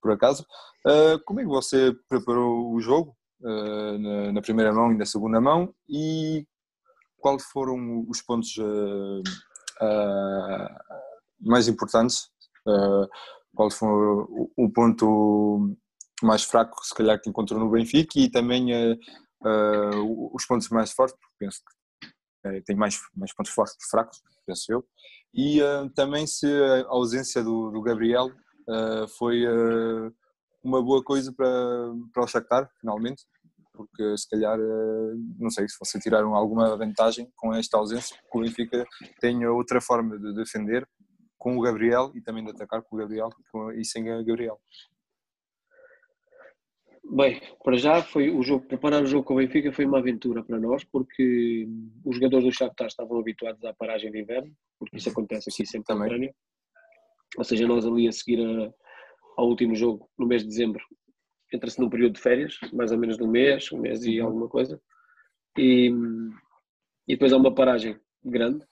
[0.00, 0.46] por acaso.
[0.86, 5.04] Uh, como é que você preparou o jogo uh, na, na, primeira mão e na
[5.04, 6.46] segunda mão e
[7.18, 9.20] quais foram os pontos uh,
[11.40, 12.30] mais importantes?
[13.54, 15.76] Qual foi o, ponto
[16.22, 18.68] mais fraco, se calhar, que encontrou no Benfica e também
[19.42, 21.60] os pontos mais fortes, porque penso
[22.42, 24.84] que tem mais, mais pontos fortes fracos, penso eu.
[25.34, 25.60] E
[25.94, 28.30] também se a ausência do, do Gabriel
[28.70, 30.12] uh, foi uh,
[30.62, 31.48] uma boa coisa para,
[32.12, 33.24] para o Shakhtar, finalmente,
[33.72, 38.38] porque se calhar, uh, não sei, se você tiraram alguma vantagem com esta ausência, porque
[38.38, 38.86] o Benfica
[39.20, 40.86] tem outra forma de defender
[41.40, 43.30] com o Gabriel e também de atacar com o Gabriel
[43.74, 44.60] e sem o Gabriel.
[47.02, 50.44] Bem, para já foi o jogo, preparar o jogo com o Benfica foi uma aventura
[50.44, 51.66] para nós, porque
[52.04, 55.86] os jogadores do Shakhtar estavam habituados à paragem de inverno, porque isso acontece aqui sempre
[55.86, 56.32] também.
[57.38, 58.70] Ou seja, nós ali a seguir a,
[59.38, 60.84] ao último jogo, no mês de dezembro,
[61.52, 64.26] entra-se num período de férias, mais ou menos de um mês, um mês e uhum.
[64.26, 64.80] alguma coisa,
[65.56, 65.90] e,
[67.08, 68.64] e depois há uma paragem grande.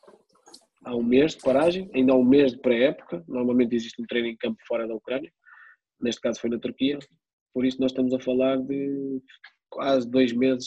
[0.88, 3.22] Há um mês de paragem, ainda há um mês de pré-época.
[3.28, 5.30] Normalmente existe um treino em campo fora da Ucrânia,
[6.00, 6.98] neste caso foi na Turquia.
[7.52, 9.22] Por isso, nós estamos a falar de
[9.68, 10.66] quase dois meses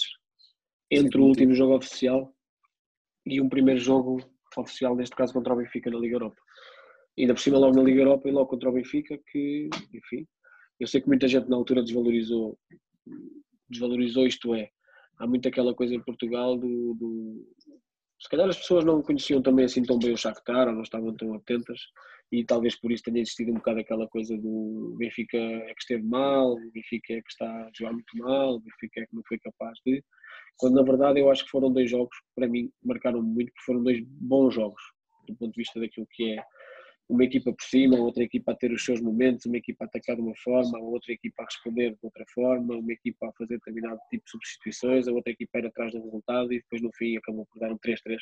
[0.92, 2.32] entre o último jogo oficial
[3.26, 4.20] e um primeiro jogo
[4.56, 6.40] oficial, neste caso contra o Benfica na Liga Europa.
[7.18, 10.28] E ainda por cima, logo na Liga Europa e logo contra o Benfica, que, enfim,
[10.80, 12.60] eu sei que muita gente na altura desvalorizou,
[13.68, 14.70] desvalorizou isto é,
[15.18, 17.48] há muito aquela coisa em Portugal do, do,
[18.22, 21.16] se calhar as pessoas não conheciam também assim tão bem o Shakhtar ou não estavam
[21.16, 21.80] tão atentas
[22.32, 26.04] e talvez por isso tenha existido um bocado aquela coisa do Benfica é que esteve
[26.04, 29.78] mal, Benfica é que está a jogar muito mal, Benfica é que não foi capaz
[29.84, 30.04] de
[30.58, 33.66] quando na verdade eu acho que foram dois jogos que para mim marcaram muito porque
[33.66, 34.82] foram dois bons jogos
[35.28, 36.44] do ponto de vista daquilo que é
[37.12, 40.16] uma equipa por cima, outra equipa a ter os seus momentos, uma equipa a atacar
[40.16, 44.00] de uma forma, outra equipa a responder de outra forma, uma equipa a fazer determinado
[44.10, 47.18] tipo de substituições, a outra equipa a ir atrás do resultado e depois no fim
[47.18, 48.18] acabou por dar um 3-3,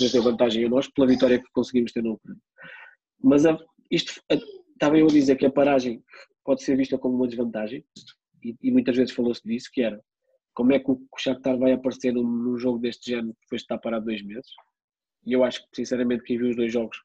[0.00, 2.40] nos deu vantagem a nós pela vitória que conseguimos ter no Ucrânia.
[3.22, 3.58] Mas a,
[3.90, 4.36] isto, a,
[4.72, 6.02] estava eu a dizer que a paragem
[6.42, 7.84] pode ser vista como uma desvantagem
[8.42, 10.02] e, e muitas vezes falou-se disso, que era
[10.54, 13.78] como é que o Shakhtar vai aparecer num, num jogo deste género depois de estar
[13.78, 14.50] parado dois meses?
[15.26, 16.96] E eu acho que, sinceramente, quem viu os dois jogos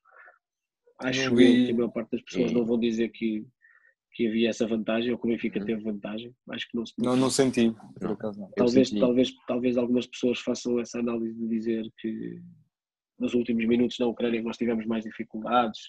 [0.99, 1.65] Acho vi...
[1.65, 3.45] que a maior parte das pessoas não vão dizer que,
[4.13, 5.65] que havia essa vantagem ou que o Benfica uhum.
[5.65, 6.34] teve vantagem.
[6.49, 6.93] Acho que não se.
[6.97, 8.51] Não, não senti, por acaso não.
[8.56, 8.99] Talvez, senti.
[8.99, 12.41] talvez, talvez algumas pessoas façam essa análise de dizer que
[13.19, 15.79] nos últimos minutos na Ucrânia nós tivemos mais dificuldades.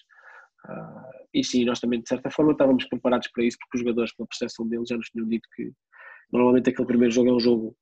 [0.67, 4.15] Uh, e sim, nós também de certa forma estávamos preparados para isso, porque os jogadores,
[4.15, 5.71] pela percepção deles, já nos tinham dito que
[6.31, 7.77] normalmente aquele primeiro jogo é um jogo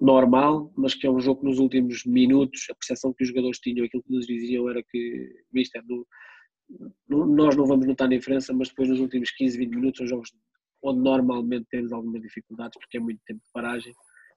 [0.00, 3.58] normal, mas que é um jogo que nos últimos minutos a percepção que os jogadores
[3.58, 6.06] tinham, aquilo que nos diziam era que, Mister, no,
[7.08, 10.32] nós não vamos notar diferença, mas depois nos últimos 15, 20 minutos são jogos
[10.82, 13.92] onde normalmente temos algumas dificuldades porque é muito tempo de paragem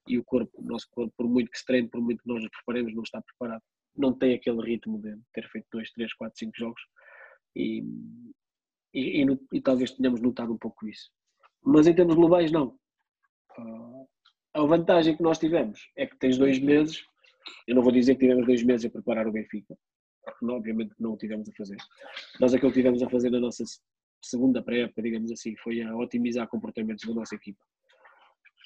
[0.08, 2.42] e o corpo, o nosso corpo, por muito que se treine, por muito que nós
[2.42, 3.62] nos preparemos, não está preparado.
[3.96, 6.82] Não tem aquele ritmo de ter feito 2, 3, 4, 5 jogos
[7.56, 7.84] e,
[8.94, 11.12] e, e, e, talvez tenhamos notado um pouco isso.
[11.64, 12.76] Mas em termos globais, não.
[13.60, 14.08] Uh,
[14.54, 17.04] a vantagem que nós tivemos é que tens dois meses,
[17.68, 19.78] eu não vou dizer que tivemos dois meses a preparar o Benfica,
[20.24, 21.78] porque obviamente não o tivemos a fazer.
[22.40, 23.64] Nós aquilo que tivemos a fazer na nossa
[24.22, 27.64] segunda pré-época, digamos assim, foi a otimizar comportamentos da nossa equipa.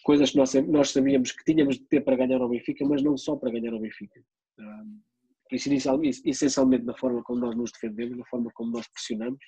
[0.04, 3.18] Coisas que nós, nós sabíamos que tínhamos de ter para ganhar ao Benfica, mas não
[3.18, 4.22] só para ganhar ao Benfica.
[4.60, 5.00] Um,
[5.52, 9.40] essencialmente na forma como nós nos defendemos, na forma como nós pressionamos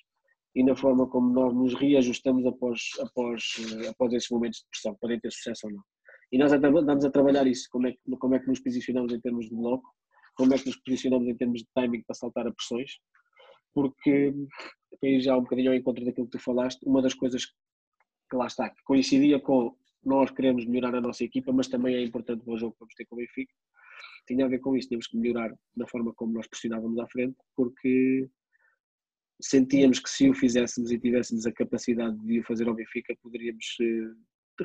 [0.55, 3.43] e na forma como nós nos reajustamos após, após,
[3.89, 5.83] após esses momentos de pressão, podem ter sucesso ou não.
[6.31, 9.19] E nós andamos a trabalhar isso, como é, que, como é que nos posicionamos em
[9.19, 9.89] termos de bloco,
[10.35, 12.99] como é que nos posicionamos em termos de timing para saltar a pressões,
[13.73, 14.33] porque,
[15.03, 18.47] aí já um bocadinho ao encontro daquilo que tu falaste, uma das coisas que lá
[18.47, 22.53] está, que coincidia com nós queremos melhorar a nossa equipa, mas também é importante para
[22.53, 23.53] o jogo que vamos ter com o Benfica,
[24.27, 27.35] tinha a ver com isso, tínhamos que melhorar na forma como nós pressionávamos à frente,
[27.55, 28.29] porque
[29.41, 33.65] sentíamos que se o fizéssemos e tivéssemos a capacidade de o fazer ao Benfica, poderíamos
[33.81, 34.13] eh,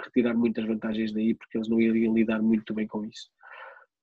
[0.01, 3.29] retirar muitas vantagens daí, porque eles não iriam lidar muito bem com isso.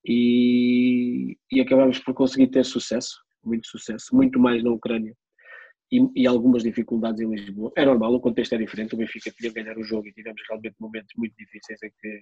[0.06, 5.16] E, e acabamos por conseguir ter sucesso, muito sucesso, muito mais na Ucrânia
[5.92, 7.72] e, e, algumas dificuldades em Lisboa.
[7.76, 10.42] É normal, o contexto é diferente, o Benfica tinha que ganhar o jogo e tivemos
[10.48, 12.22] realmente momentos muito difíceis em que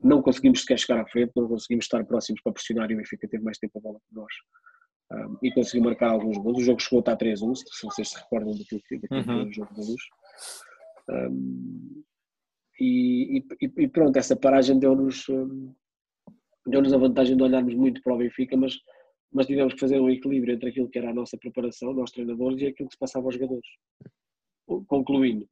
[0.00, 3.26] não conseguimos sequer chegar à frente, não conseguimos estar próximos para pressionar e o Benfica
[3.28, 4.32] teve mais tempo a bola que nós.
[5.12, 6.58] Um, e conseguiu marcar alguns gols.
[6.58, 9.48] O jogo chegou a estar 3-1, se vocês se recordam daquilo que foi uhum.
[9.48, 10.02] o jogo da luz.
[11.08, 12.04] Um,
[12.78, 13.44] e, e,
[13.78, 15.26] e, pronto, essa paragem deu-nos
[16.66, 18.76] deu-nos a vantagem de olharmos muito para o Benfica, mas,
[19.32, 22.60] mas tivemos que fazer um equilíbrio entre aquilo que era a nossa preparação, nós treinadores,
[22.60, 23.68] e aquilo que se passava aos jogadores.
[24.88, 25.48] Concluindo,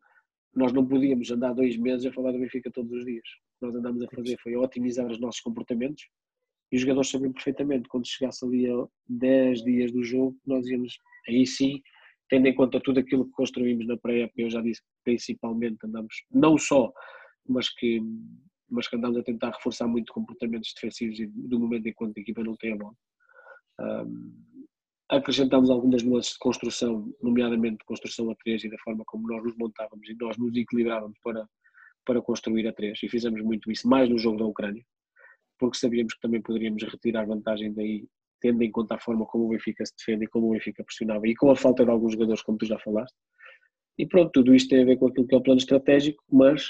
[0.54, 3.24] nós não podíamos andar dois meses a falar do Benfica todos os dias.
[3.26, 6.04] O que nós andámos a fazer foi otimizar os nossos comportamentos
[6.72, 10.98] e os jogadores sabiam perfeitamente quando chegasse ali a 10 dias do jogo, nós íamos,
[11.28, 11.80] aí sim,
[12.28, 16.24] tendo em conta tudo aquilo que construímos na pré-época, eu já disse que principalmente andamos,
[16.30, 16.92] não só,
[17.48, 18.00] mas que,
[18.68, 22.22] mas que andamos a tentar reforçar muito comportamentos defensivos e do momento em que a
[22.22, 22.94] equipa não tem a bola.
[23.80, 24.32] Um,
[25.08, 29.42] acrescentamos algumas nuances de construção, nomeadamente de construção a três e da forma como nós
[29.42, 31.46] nos montávamos e nós nos equilibrávamos para,
[32.04, 34.84] para construir a três e fizemos muito isso, mais no jogo da Ucrânia,
[35.58, 38.06] porque sabíamos que também poderíamos retirar vantagem daí
[38.44, 41.26] tendo em conta a forma como o Benfica se defende e como o Benfica pressionava
[41.26, 43.16] e com a falta de alguns jogadores, como tu já falaste.
[43.96, 46.68] E pronto, tudo isto tem a ver com aquilo que é o plano estratégico, mas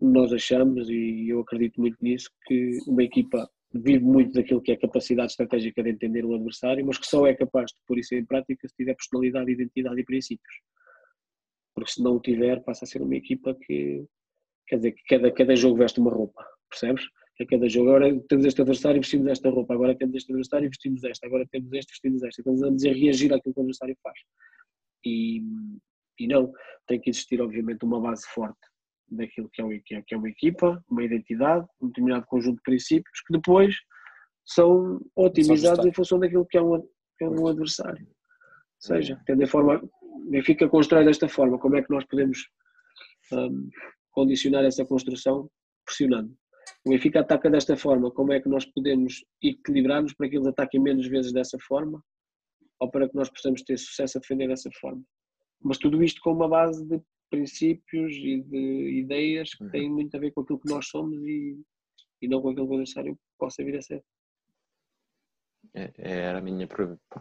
[0.00, 4.74] nós achamos, e eu acredito muito nisso, que uma equipa vive muito daquilo que é
[4.74, 8.12] a capacidade estratégica de entender o adversário, mas que só é capaz de pôr isso
[8.16, 10.54] em prática se tiver personalidade, identidade e princípios.
[11.72, 14.04] Porque se não o tiver, passa a ser uma equipa que,
[14.66, 17.04] quer dizer, que cada, cada jogo veste uma roupa, percebes?
[17.42, 17.90] A cada jogo.
[17.90, 21.26] Agora temos este adversário e vestimos esta roupa, agora temos este adversário e vestimos esta,
[21.26, 22.40] agora temos este e vestimos esta.
[22.40, 24.18] Então andamos a reagir àquilo que o adversário faz.
[25.04, 25.42] E,
[26.18, 26.52] e não,
[26.86, 28.58] tem que existir obviamente uma base forte
[29.08, 33.20] daquilo que é, uma, que é uma equipa, uma identidade, um determinado conjunto de princípios
[33.26, 33.74] que depois
[34.44, 36.80] são otimizados em função daquilo que é um,
[37.18, 38.06] que é um adversário.
[38.06, 39.82] Ou seja, tendo a forma,
[40.28, 42.48] Benfica constrói desta forma, como é que nós podemos
[43.32, 43.68] um,
[44.10, 45.48] condicionar essa construção
[45.84, 46.36] pressionando?
[46.86, 50.80] O Benfica ataca desta forma, como é que nós podemos equilibrar-nos para que eles ataquem
[50.80, 52.00] menos vezes dessa forma
[52.78, 55.02] ou para que nós possamos ter sucesso a defender dessa forma?
[55.60, 59.70] Mas tudo isto com uma base de princípios e de ideias que uhum.
[59.70, 61.60] têm muito a ver com aquilo que nós somos e,
[62.22, 64.00] e não com aquilo que o adversário possa vir a ser.
[65.76, 66.66] É, era a minha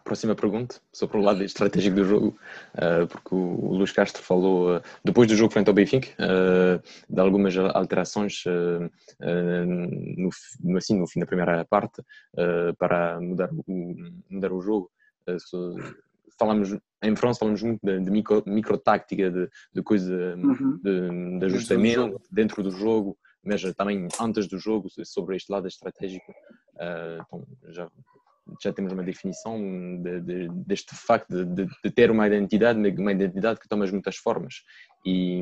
[0.02, 2.39] próxima pergunta sobre o lado estratégico do jogo,
[2.76, 6.82] uh, porque o, Luís Castro falou, uh, depois do jogo frente ao Benfica, uh,
[7.13, 8.46] de algumas alterações
[9.68, 12.02] no, assim, no fim da primeira parte
[12.78, 13.96] para mudar o,
[14.30, 14.89] mudar o jogo.
[16.39, 20.80] falamos em França falamos muito de, de micro, micro tática, de, de coisa uhum.
[20.82, 26.34] de, de ajustamento dentro do jogo, mas também antes do jogo sobre este lado estratégico.
[27.20, 27.89] então já
[28.62, 29.60] já temos uma definição
[30.01, 34.55] de, de, deste facto de, de, ter uma identidade, uma identidade que toma muitas formas.
[35.05, 35.41] E,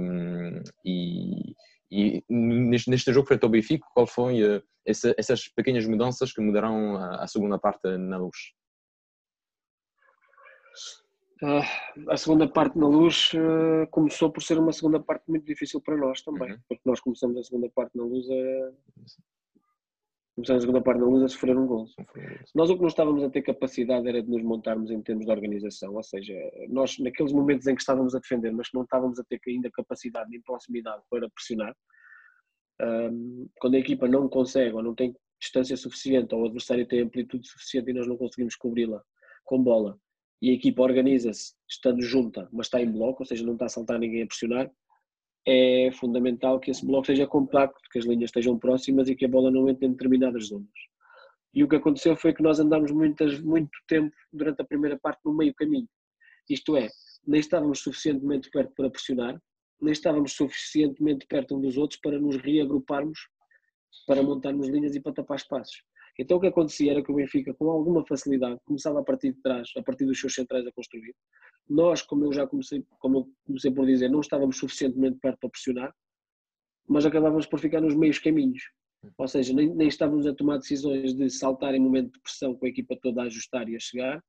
[0.85, 1.55] e,
[1.91, 6.41] e neste, neste, jogo frente ao Benfica, qual foi uh, essa, essas pequenas mudanças que
[6.41, 8.37] mudarão a, a segunda parte na luz?
[11.41, 15.81] Uh, a segunda parte na luz uh, começou por ser uma segunda parte muito difícil
[15.81, 16.59] para nós também, uhum.
[16.69, 18.71] porque nós começamos a segunda parte na luz a,
[20.36, 21.86] Começamos a segunda parte da luz a sofrer um gol.
[22.56, 25.32] Nós o que não estávamos a ter capacidade era de nos montarmos em termos de
[25.32, 26.34] organização, ou seja,
[26.69, 29.69] nós naqueles momentos em que estávamos a defender, mas que não estávamos a ter ainda
[29.72, 31.76] capacidade nem proximidade para pressionar,
[32.82, 37.02] um, quando a equipa não consegue ou não tem distância suficiente ou o adversário tem
[37.02, 39.04] amplitude suficiente e nós não conseguimos cobri-la
[39.43, 40.00] com bola
[40.41, 43.69] e a equipa organiza-se estando junta, mas está em bloco, ou seja, não está a
[43.69, 44.69] saltar ninguém a pressionar,
[45.45, 49.29] é fundamental que esse bloco seja compacto, que as linhas estejam próximas e que a
[49.29, 50.69] bola não entre em determinadas zonas.
[51.53, 55.19] E o que aconteceu foi que nós andámos muitas, muito tempo durante a primeira parte
[55.23, 55.88] no meio caminho.
[56.49, 56.89] Isto é,
[57.27, 59.39] nem estávamos suficientemente perto para pressionar,
[59.79, 63.19] nem estávamos suficientemente perto um dos outros para nos reagruparmos,
[64.08, 65.84] para montarmos linhas e para tapar espaços.
[66.17, 69.41] Então o que acontecia era que o Benfica, com alguma facilidade, começava a partir de
[69.41, 71.15] trás, a partir dos seus centrais a construir.
[71.67, 75.49] Nós, como eu já comecei, como eu comecei por dizer, não estávamos suficientemente perto para
[75.49, 75.93] pressionar,
[76.88, 78.62] mas acabávamos por ficar nos meios caminhos.
[79.17, 82.65] Ou seja, nem, nem estávamos a tomar decisões de saltar em momento de pressão com
[82.65, 84.23] a equipa toda a ajustar e a chegar,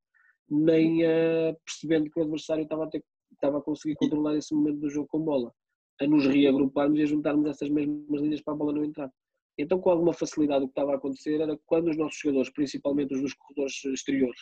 [0.49, 4.81] nem uh, percebendo que o adversário estava a, ter, estava a conseguir controlar esse momento
[4.81, 5.53] do jogo com bola,
[6.01, 9.11] a nos reagruparmos e a juntarmos essas mesmas linhas para a bola não entrar.
[9.57, 13.15] Então, com alguma facilidade, o que estava a acontecer era quando os nossos jogadores, principalmente
[13.15, 14.41] os dos corredores exteriores,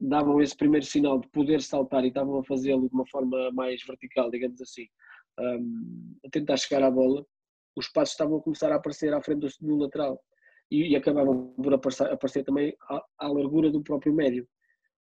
[0.00, 3.82] davam esse primeiro sinal de poder saltar e estavam a fazê-lo de uma forma mais
[3.86, 4.86] vertical, digamos assim,
[5.38, 7.24] um, a tentar chegar à bola,
[7.76, 10.20] os passos estavam a começar a aparecer à frente do, do lateral
[10.70, 14.46] e, e, acabavam por aparecer, aparecer também à, à, largura do próprio médio.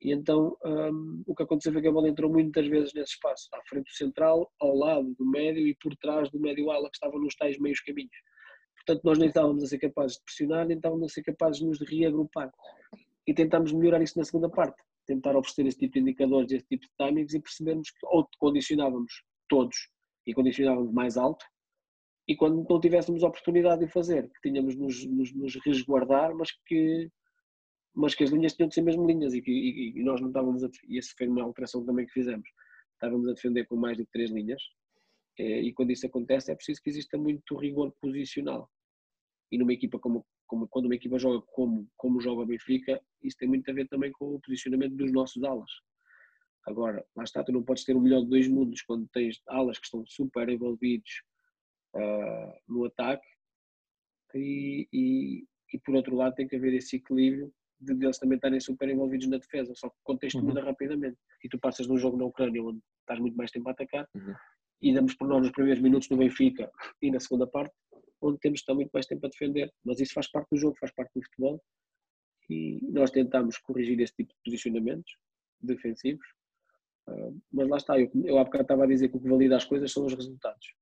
[0.01, 3.49] E então um, o que aconteceu foi que a bola entrou muitas vezes nesse espaço,
[3.53, 6.95] à frente do central, ao lado do médio e por trás do médio ala que
[6.95, 8.15] estava nos tais meios caminhos.
[8.85, 11.65] Portanto, nós nem estávamos a ser capazes de pressionar, nem estávamos a ser capazes de
[11.65, 12.51] nos reagrupar.
[13.27, 14.81] E tentámos melhorar isso na segunda parte.
[15.05, 19.23] Tentar oferecer esse tipo de indicadores, esse tipo de timings e percebermos que ou condicionávamos
[19.47, 19.75] todos
[20.25, 21.45] e condicionávamos mais alto,
[22.29, 27.09] e quando não tivéssemos oportunidade de fazer, que tínhamos nos, nos, nos resguardar, mas que,
[27.95, 30.27] mas que as linhas tinham de ser mesmo linhas e, que, e, e nós não
[30.27, 32.47] estávamos a, e essa foi uma alteração também que fizemos,
[32.93, 34.61] estávamos a defender com mais de três linhas,
[35.43, 38.69] e quando isso acontece é preciso que exista muito rigor posicional
[39.51, 43.37] e numa equipa como, como quando uma equipa joga como, como joga o Benfica, isso
[43.37, 45.71] tem muito a ver também com o posicionamento dos nossos alas.
[46.67, 49.79] Agora, lá está, tu não podes ter o melhor de dois mundos quando tens alas
[49.79, 51.23] que estão super envolvidos
[51.95, 53.27] uh, no ataque
[54.35, 58.59] e, e, e, por outro lado tem que haver esse equilíbrio de eles também estarem
[58.59, 60.47] super envolvidos na defesa, só que o contexto uhum.
[60.47, 63.71] muda rapidamente e tu passas num jogo na Ucrânia onde estás muito mais tempo a
[63.71, 64.35] atacar uhum.
[64.81, 66.71] E damos por nós nos primeiros minutos no Benfica
[67.01, 67.73] e na segunda parte
[68.21, 69.71] onde temos estar muito mais tempo a defender.
[69.83, 71.61] Mas isso faz parte do jogo, faz parte do futebol.
[72.49, 75.17] E nós tentamos corrigir esse tipo de posicionamentos
[75.61, 76.25] defensivos.
[77.07, 79.55] Uh, mas lá está, eu, eu há bocado estava a dizer que o que valida
[79.55, 80.73] as coisas são os resultados.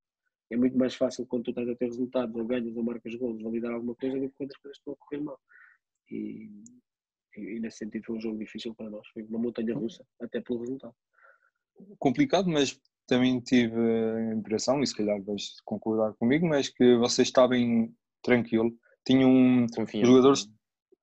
[0.49, 3.41] É muito mais fácil quando tu estás a ter resultados, ou ganhas ou marcas gols,
[3.41, 5.39] validar alguma coisa do que quando as coisas estão a correr mal.
[6.09, 6.49] E,
[7.35, 10.59] e nesse sentido foi um jogo difícil para nós, foi uma montanha russa, até pelo
[10.59, 10.95] resultado.
[11.99, 17.27] Complicado, mas também tive a impressão, e se calhar vais concordar comigo, mas que vocês
[17.29, 17.89] estavam
[18.21, 18.71] tranquilo.
[19.05, 20.05] Tinha um Confiante.
[20.05, 20.47] jogadores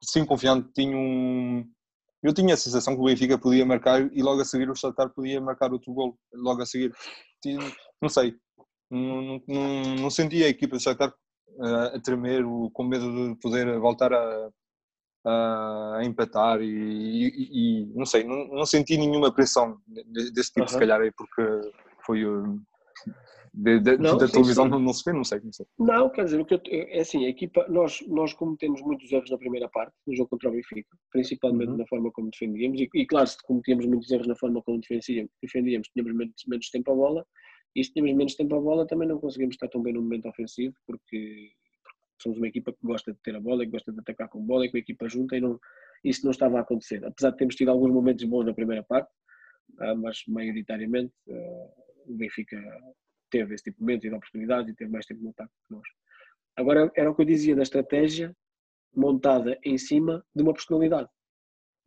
[0.03, 1.67] sim confiante, tinha um
[2.23, 5.11] eu tinha a sensação que o Benfica podia marcar e logo a seguir o Shakhtar
[5.11, 6.91] podia marcar outro gol, logo a seguir.
[8.01, 8.35] Não sei,
[8.91, 11.13] não, não, não, sentia a equipa do Shakhtar
[11.63, 12.43] eh, a tremer,
[12.73, 14.51] com medo de poder voltar a,
[15.27, 20.67] a empatar e, e- e, não sei, não, não senti nenhuma pressão de- desse tipo,
[20.67, 20.81] se Aham.
[20.81, 21.43] calhar é porque
[22.07, 22.61] foi o-
[23.53, 24.71] de- de- Não, da sim, televisão sim.
[24.71, 25.67] não, se vê, não sei, não sei.
[25.79, 29.31] Não, quer dizer, o que eu, é assim, a equipa, nós, nós cometemos muitos erros
[29.31, 31.77] na primeira parte, no jogo contra o Benfica, principalmente Uhum.
[31.79, 35.31] na forma como defendíamos, e, e claro, se cometíamos muitos erros na forma como defendíamos,
[35.43, 37.27] defendíamos tínhamos menos, menos tempo a bola,
[37.77, 40.29] e se tínhamos menos tempo a bola também não conseguimos estar tão bem no momento
[40.29, 41.53] ofensivo, porque,
[41.83, 44.41] porque somos uma equipa que gosta de ter a bola, que gosta de atacar com
[44.45, 45.59] bola, e com a equipa junta, e não,
[46.03, 47.05] isso não estava a acontecer.
[47.05, 49.11] Apesar de termos tido alguns momentos bons na primeira parte,
[49.81, 52.57] ah, mas maioritariamente ah, o Benfica
[53.31, 55.75] teve esse tipo de momentos e de oportunidades e teve mais tempo no ataque que
[55.75, 55.89] nós.
[56.57, 58.35] Agora, era o que eu dizia da estratégia
[58.95, 61.09] montada em cima de uma personalidade,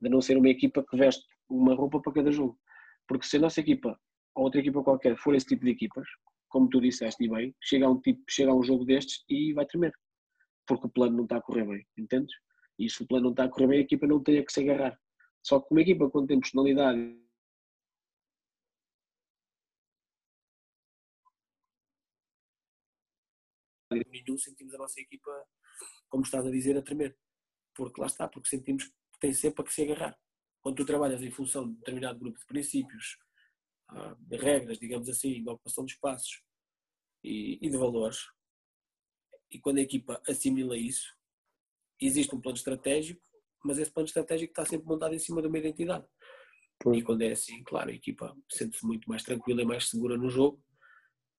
[0.01, 2.59] de não ser uma equipa que veste uma roupa para cada jogo.
[3.07, 3.97] Porque se a nossa equipa
[4.35, 6.05] ou outra equipa qualquer for esse tipo de equipas,
[6.49, 9.53] como tu disseste e bem, chega a um, tipo, chega a um jogo destes e
[9.53, 9.93] vai tremer.
[10.67, 12.35] Porque o plano não está a correr bem, entendes?
[12.77, 14.51] E se o plano não está a correr bem, a equipa não tem a que
[14.51, 14.99] se agarrar.
[15.43, 17.17] Só que uma equipa quando tem personalidade
[24.09, 25.31] nenhum sentimos a nossa equipa,
[26.09, 27.17] como estás a dizer, a tremer.
[27.75, 30.17] Porque lá está, porque sentimos que tem sempre a que se agarrar.
[30.61, 33.17] Quando tu trabalhas em função de determinado grupo de princípios,
[33.89, 36.43] ah, de regras, digamos assim, de ocupação de espaços
[37.23, 38.19] e, e de valores,
[39.49, 41.15] e quando a equipa assimila isso,
[41.99, 43.21] existe um plano estratégico,
[43.63, 46.05] mas esse plano estratégico está sempre montado em cima de uma identidade.
[46.93, 50.29] E quando é assim, claro, a equipa sente-se muito mais tranquila e mais segura no
[50.29, 50.63] jogo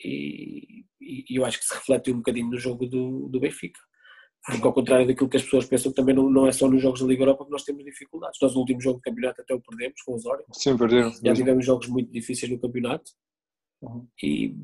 [0.03, 3.81] e, e- eu acho que se reflete um bocadinho no jogo do, do Benfica.
[4.47, 7.01] Porque ao contrário daquilo que as pessoas pensam, também não, não é só nos jogos
[7.01, 8.39] da Liga Europa que nós temos dificuldades.
[8.41, 10.45] Nós no último jogo do campeonato até o perdemos com o Osório.
[10.53, 11.11] Sim, perderam.
[11.23, 13.11] Já tivemos jogos muito difíceis no campeonato.
[13.83, 14.09] Uhum.
[14.23, 14.55] E,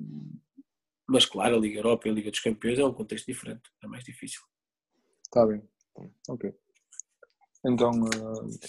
[1.09, 3.87] mas claro, a Liga Europa e a Liga dos Campeões é um contexto diferente, é
[3.87, 4.41] mais difícil.
[5.27, 5.63] Está bem.
[6.29, 6.53] Ok.
[7.67, 8.67] Então, eh,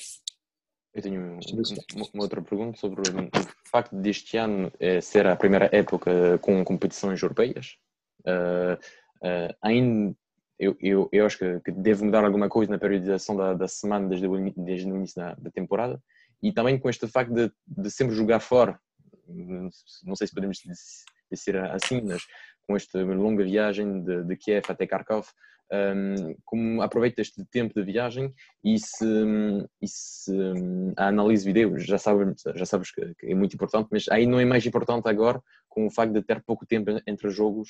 [0.96, 5.70] Eu tenho se- uma, outra pergunta sobre o facto deste ano eh, ser a primeira
[5.74, 7.76] época com competições europeias.
[8.26, 8.80] Eh,
[9.24, 10.16] eh, ainda,
[10.58, 14.08] eu, eu, eu acho que, que deve mudar alguma coisa na periodização da, da semana
[14.08, 16.02] desde o, desde o início da, da temporada
[16.42, 18.80] e também com este facto de, de sempre jogar fora.
[19.28, 20.60] Não sei se podemos
[21.30, 22.24] dizer assim, mas
[22.66, 25.28] com esta longa viagem de, de Kiev até Kharkov,
[25.72, 29.06] um, como aproveita este tempo de viagem e se,
[29.82, 33.56] e se um, a análise de vídeo, já sabes, já sabes que, que é muito
[33.56, 36.92] importante, mas aí não é mais importante agora com o facto de ter pouco tempo
[37.08, 37.70] entre jogos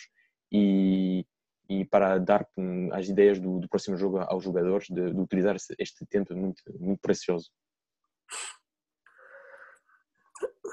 [0.51, 1.25] e,
[1.69, 2.47] e para dar
[2.91, 6.99] as ideias do, do próximo jogo aos jogadores, de, de utilizar este tempo muito, muito
[6.99, 7.49] precioso.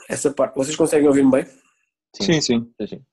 [0.09, 1.47] Essa parte, vocês conseguem ouvir-me bem?
[2.14, 2.73] sim, sim.
[2.79, 3.05] Sim, sim.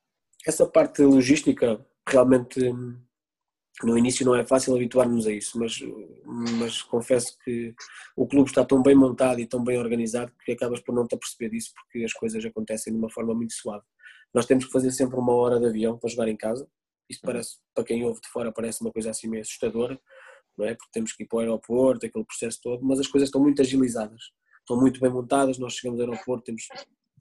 [0.46, 3.00] essa parte logística realmente hum,
[3.84, 5.80] no início não é fácil habituar-nos a isso, mas,
[6.26, 7.74] mas confesso que
[8.16, 11.16] o clube está tão bem montado e tão bem organizado que acabas por não te
[11.16, 13.84] aperceber disso porque as coisas acontecem de uma forma muito suave.
[14.34, 16.68] Nós temos que fazer sempre uma hora de avião para jogar em casa.
[17.10, 20.00] Isto parece, para quem ouve de fora, parece uma coisa assim meio assustadora,
[20.58, 20.76] não é?
[20.76, 23.62] Porque temos que ir para o aeroporto, aquele processo todo, mas as coisas estão muito
[23.62, 24.22] agilizadas,
[24.60, 25.58] estão muito bem montadas.
[25.58, 26.68] Nós chegamos ao aeroporto, temos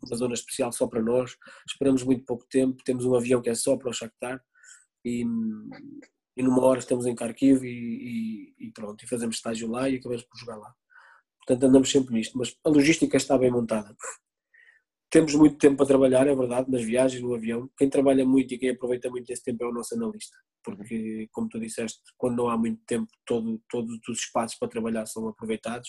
[0.02, 1.36] uma zona especial só para nós,
[1.66, 4.42] esperamos muito pouco tempo, temos um avião que é só para o Shakhtar
[5.04, 5.24] e,
[6.38, 9.96] e numa hora estamos em Kharkiv e, e, e pronto, e fazemos estágio lá e
[9.96, 10.72] acabamos por jogar lá.
[11.38, 13.92] Portanto, andamos sempre nisto, mas a logística está bem montada.
[15.10, 17.68] Temos muito tempo para trabalhar, é verdade, nas viagens, no avião.
[17.76, 21.48] Quem trabalha muito e quem aproveita muito esse tempo é o nosso analista, porque, como
[21.48, 25.88] tu disseste, quando não há muito tempo, todo, todos os espaços para trabalhar são aproveitados.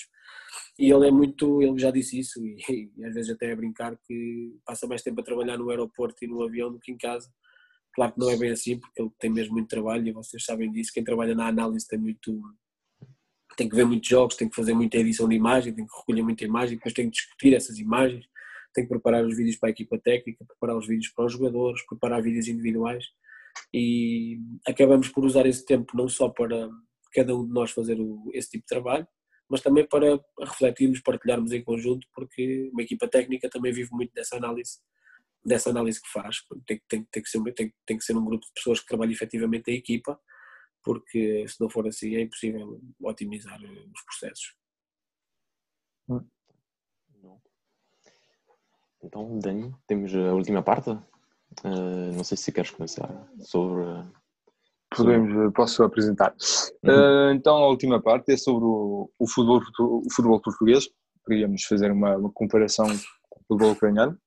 [0.80, 2.58] E ele é muito, ele já disse isso, e,
[2.98, 6.28] e às vezes até a brincar que passa mais tempo a trabalhar no aeroporto e
[6.28, 7.30] no avião do que em casa.
[7.94, 10.72] Claro que não é bem assim, porque ele tem mesmo muito trabalho e vocês sabem
[10.72, 10.92] disso.
[10.94, 12.42] Quem trabalha na análise tem muito.
[13.58, 16.22] tem que ver muitos jogos, tem que fazer muita edição de imagem, tem que recolher
[16.24, 18.26] muita imagem, depois tem que discutir essas imagens,
[18.74, 21.86] tem que preparar os vídeos para a equipa técnica, preparar os vídeos para os jogadores,
[21.86, 23.06] preparar vídeos individuais
[23.74, 26.70] e acabamos por usar esse tempo não só para
[27.14, 29.08] cada um de nós fazer o, esse tipo de trabalho,
[29.50, 34.38] mas também para refletirmos, partilharmos em conjunto, porque uma equipa técnica também vive muito dessa
[34.38, 34.78] análise
[35.44, 36.38] dessa análise que faz.
[36.66, 39.14] Tem, tem, tem, que ser, tem, tem que ser um grupo de pessoas que trabalhem
[39.14, 40.20] efetivamente a equipa,
[40.84, 44.56] porque se não for assim é impossível otimizar os processos.
[49.04, 50.90] Então, Dani, temos a última parte.
[50.92, 53.10] Uh, não sei se queres começar
[53.40, 53.84] sobre.
[54.96, 56.36] podemos, posso apresentar.
[56.84, 56.92] Uhum.
[56.92, 60.90] Uh, então, a última parte é sobre o, o, futebol, o futebol português.
[61.26, 62.88] Queríamos fazer uma, uma comparação
[63.30, 64.20] com o futebol ucraniano.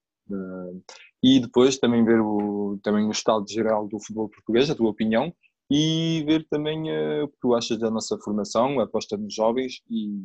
[1.22, 5.32] E depois também ver o, também o estado geral do futebol português, a tua opinião,
[5.70, 10.20] e ver também uh, o que tu achas da nossa formação, aposta nos jovens e,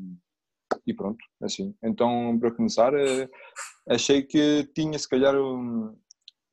[0.86, 1.74] e pronto, assim.
[1.84, 3.30] Então, para começar, uh,
[3.88, 5.96] achei que tinha se calhar um,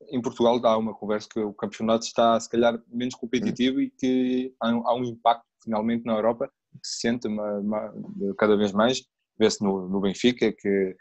[0.09, 4.53] em Portugal há uma conversa que o campeonato está se calhar menos competitivo e que
[4.61, 7.93] há um impacto finalmente na Europa que se sente uma, uma,
[8.37, 9.03] cada vez mais,
[9.37, 10.95] vê-se no, no Benfica que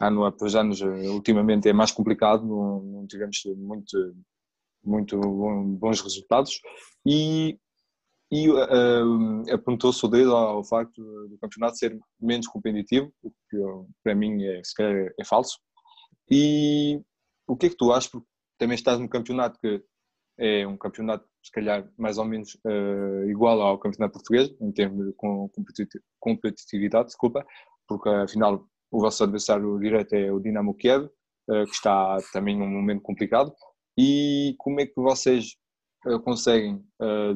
[0.00, 4.16] ano após anos ultimamente é mais complicado, não, não tivemos muito,
[4.82, 5.18] muito
[5.78, 6.60] bons resultados
[7.06, 7.58] e,
[8.30, 13.56] e uh, apontou-se o dedo ao facto do campeonato ser menos competitivo, o que
[14.02, 15.58] para mim é, se calhar é falso.
[16.30, 17.00] E
[17.46, 18.10] o que é que tu achas?
[18.10, 18.26] Porque
[18.58, 19.82] também estás num campeonato que
[20.38, 25.06] é um campeonato, se calhar, mais ou menos uh, igual ao campeonato português, em termos
[25.06, 25.14] de
[26.18, 27.46] competitividade, desculpa,
[27.86, 32.68] porque afinal o vosso adversário direto é o Dinamo Kiev, uh, que está também num
[32.68, 33.52] momento complicado.
[33.98, 35.56] E como é que vocês
[36.06, 36.84] uh, conseguem,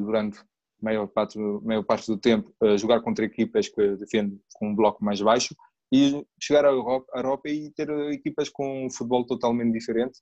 [0.00, 0.44] durante a
[0.80, 5.20] maior parte, maior parte do tempo, jogar contra equipas que defendem com um bloco mais
[5.20, 5.54] baixo
[5.92, 10.20] e chegar à Europa e ter equipas com um futebol totalmente diferente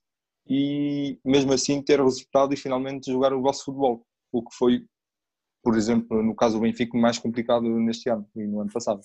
[0.48, 4.84] e mesmo assim ter resultado e finalmente jogar o vosso futebol, o que foi,
[5.62, 9.00] por exemplo, no caso do Benfica, mais complicado neste ano e no ano passado.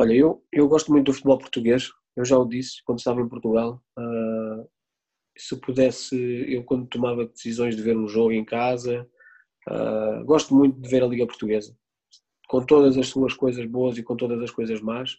[0.00, 3.28] Olha, eu, eu gosto muito do futebol português, eu já o disse quando estava em
[3.28, 3.84] Portugal.
[3.98, 4.66] Uh,
[5.36, 6.16] se pudesse,
[6.50, 9.06] eu quando tomava decisões de ver um jogo em casa,
[9.68, 11.76] uh, gosto muito de ver a Liga Portuguesa,
[12.48, 15.18] com todas as suas coisas boas e com todas as coisas más.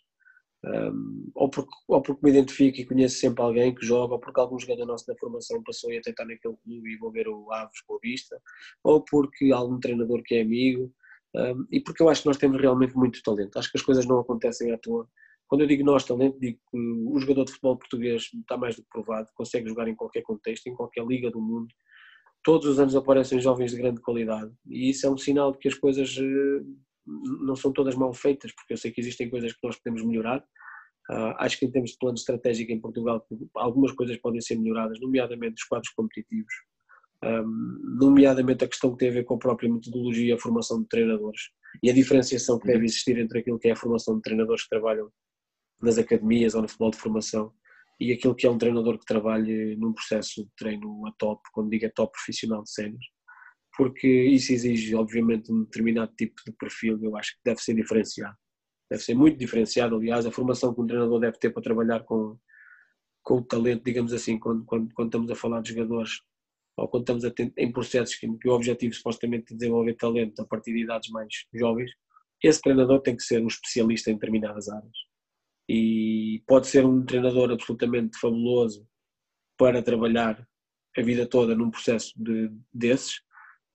[0.66, 4.40] Um, ou, porque, ou porque me identifico e conheço sempre alguém que joga, ou porque
[4.40, 7.52] algum jogador nosso da formação passou e até está naquele clube e vou ver o
[7.52, 8.42] Aves com a vista,
[8.84, 10.92] ou porque algum treinador que é amigo,
[11.36, 13.58] um, e porque eu acho que nós temos realmente muito talento.
[13.58, 15.08] Acho que as coisas não acontecem à toa.
[15.48, 18.84] Quando eu digo nós talento, digo que o jogador de futebol português está mais do
[18.84, 21.68] que provado, consegue jogar em qualquer contexto, em qualquer liga do mundo.
[22.44, 25.68] Todos os anos aparecem jovens de grande qualidade, e isso é um sinal de que
[25.68, 26.64] as coisas eh,
[27.44, 30.40] não são todas mal feitas, porque eu sei que existem coisas que nós podemos melhorar.
[31.10, 33.26] Uh, acho que em termos de plano estratégico em Portugal,
[33.56, 36.54] algumas coisas podem ser melhoradas, nomeadamente os quadros competitivos,
[37.24, 40.88] nomeadamente a questão que tem a ver com a própria metodologia e a formação de
[40.88, 41.42] treinadores
[41.84, 44.70] e a diferenciação que deve existir entre aquilo que é a formação de treinadores que
[44.70, 45.10] trabalham
[45.82, 47.54] nas academias ou no futebol de formação
[48.00, 51.70] e aquilo que é um treinador que trabalhe num processo de treino a top, quando
[51.70, 53.06] digo a top profissional de sénios
[53.76, 58.36] porque isso exige, obviamente, um determinado tipo de perfil, eu acho que deve ser diferenciado.
[58.90, 62.38] Deve ser muito diferenciado, aliás, a formação que um treinador deve ter para trabalhar com,
[63.24, 66.22] com o talento, digamos assim, quando, quando, quando estamos a falar de jogadores,
[66.82, 70.74] ou quando estamos em processos que, que o objetivo supostamente é desenvolver talento a partir
[70.74, 71.92] de idades mais jovens,
[72.44, 74.98] esse treinador tem que ser um especialista em determinadas áreas.
[75.70, 78.86] E pode ser um treinador absolutamente fabuloso
[79.58, 80.44] para trabalhar
[80.98, 83.22] a vida toda num processo de, desses,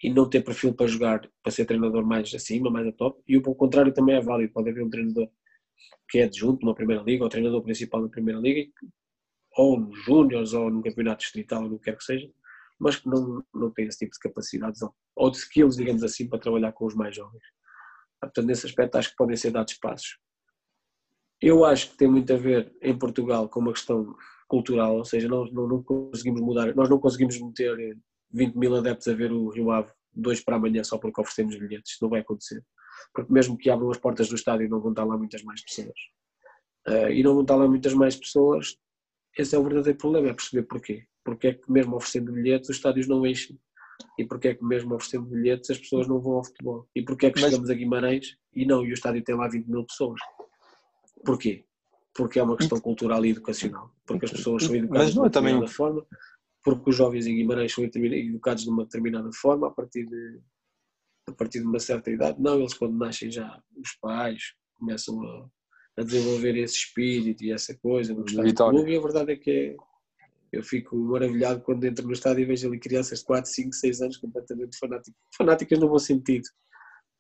[0.03, 3.37] e não ter perfil para jogar, para ser treinador mais acima, mais a top, e
[3.37, 5.31] o contrário também é válido, pode haver um treinador
[6.11, 8.69] que é adjunto numa primeira liga, ou treinador principal na primeira liga,
[9.57, 12.31] ou nos júniores, ou no campeonato distrital, ou no que quer que seja,
[12.79, 14.81] mas que não, não tem esse tipo de capacidades,
[15.15, 17.43] ou de skills, digamos assim, para trabalhar com os mais jovens.
[18.21, 20.19] Portanto, nesse aspecto acho que podem ser dados passos.
[21.41, 24.17] Eu acho que tem muito a ver em Portugal com uma questão
[24.49, 27.97] cultural, ou seja, nós não, não conseguimos mudar, nós não conseguimos meter
[28.31, 31.93] 20 mil adeptos a ver o Rio Ave dois para amanhã só porque oferecemos bilhetes.
[31.93, 32.65] Isto não vai acontecer.
[33.13, 35.99] Porque mesmo que abram as portas do estádio não vão estar lá muitas mais pessoas.
[36.89, 38.77] Uh, e não vão estar lá muitas mais pessoas,
[39.37, 41.05] esse é o verdadeiro problema, é perceber porquê.
[41.27, 43.59] Porque é que mesmo oferecendo bilhetes os estádios não enchem.
[44.17, 46.89] E porque é que mesmo oferecendo bilhetes as pessoas não vão ao futebol.
[46.95, 47.51] E porque é que Mas...
[47.51, 50.21] chegamos a Guimarães e não, e o estádio tem lá 20 mil pessoas.
[51.25, 51.65] Porquê?
[52.15, 53.91] Porque é uma questão cultural e educacional.
[54.07, 55.67] Porque as pessoas são educadas de uma é também...
[55.67, 56.07] forma
[56.67, 60.41] porque os jovens em Guimarães são educados de uma determinada forma a partir de,
[61.29, 62.43] a partir de uma certa idade.
[62.43, 65.49] Não, eles quando nascem já, os pais começam a,
[65.99, 69.37] a desenvolver esse espírito e essa coisa no estádio do clube e a verdade é
[69.37, 69.77] que é,
[70.53, 74.03] eu fico maravilhado quando entro no estádio e vejo ali crianças de 4, 5, 6
[74.03, 76.47] anos completamente fanáticas, fanáticas no bom sentido.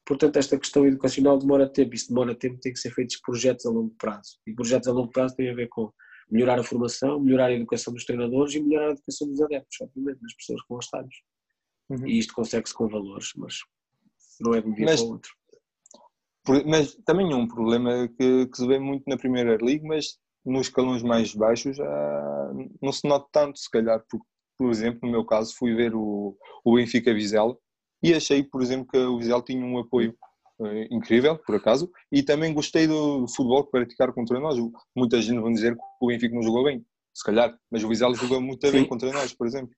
[0.06, 3.66] Portanto, esta questão educacional demora tempo, e se demora tempo tem que ser feitos projetos
[3.66, 4.38] a longo prazo.
[4.46, 5.92] E projetos a longo prazo têm a ver com
[6.30, 10.20] melhorar a formação, melhorar a educação dos treinadores e melhorar a educação dos adeptos, obviamente,
[10.20, 11.16] das pessoas com estádios.
[11.88, 12.06] Uhum.
[12.06, 13.58] E isto consegue-se com valores, mas
[14.40, 15.30] não é de um dia mas, para o outro.
[16.66, 20.68] Mas também é um problema que, que se vê muito na Primeira Liga, mas nos
[20.68, 24.24] escalões mais baixos já não se nota tanto, se calhar, porque
[24.58, 27.56] por exemplo, no meu caso, fui ver o, o Benfica Vizela
[28.02, 30.14] e achei, por exemplo, que o Vizela tinha um apoio
[30.58, 34.56] uh, incrível, por acaso, e também gostei do futebol que praticaram contra nós.
[34.94, 38.14] Muita gente vai dizer que o Benfica não jogou bem, se calhar, mas o Vizela
[38.14, 39.74] jogou muito bem contra nós, por exemplo.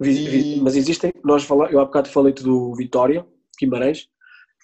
[0.00, 0.60] E...
[0.60, 3.26] Mas existem, nós fala, eu há bocado falei-te do Vitória,
[3.58, 4.08] Guimarães,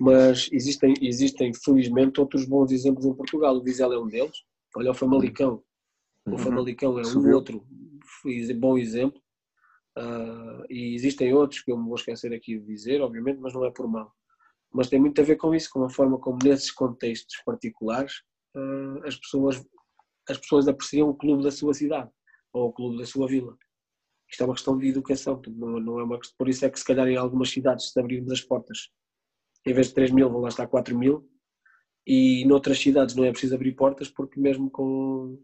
[0.01, 3.57] mas existem, existem felizmente outros bons exemplos em Portugal.
[3.57, 4.45] O Vizela é um deles.
[4.76, 5.62] Olha o Famalicão.
[6.26, 6.38] O uhum.
[6.38, 7.36] Famalicão é um Subiu.
[7.36, 7.66] outro
[8.56, 9.20] bom exemplo.
[9.98, 13.64] Uh, e existem outros que eu me vou esquecer aqui de dizer, obviamente, mas não
[13.64, 14.12] é por mal.
[14.72, 18.22] Mas tem muito a ver com isso, com a forma como nesses contextos particulares
[18.56, 19.64] uh, as pessoas
[20.28, 22.08] as pessoas apreciam o clube da sua cidade
[22.52, 23.56] ou o clube da sua vila.
[24.30, 26.78] Isto é uma questão de educação, não, não é uma questão, por isso é que
[26.78, 28.90] se calhar em algumas cidades se abrirmos as portas,
[29.66, 31.28] em vez de 3 mil vão lá estar 4 mil,
[32.12, 35.40] e noutras cidades não é preciso abrir portas porque mesmo com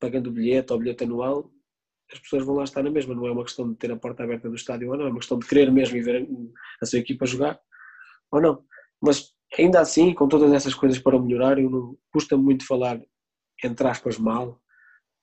[0.00, 1.48] pagando o bilhete ou bilhete anual,
[2.12, 4.24] as pessoas vão lá estar na mesma, não é uma questão de ter a porta
[4.24, 6.28] aberta do estádio ou não, é uma questão de querer mesmo e ver
[6.82, 7.60] a sua equipa jogar
[8.32, 8.64] ou não.
[9.00, 13.00] Mas ainda assim, com todas essas coisas para melhorar, eu não custa muito falar,
[13.62, 14.60] entre aspas, mal,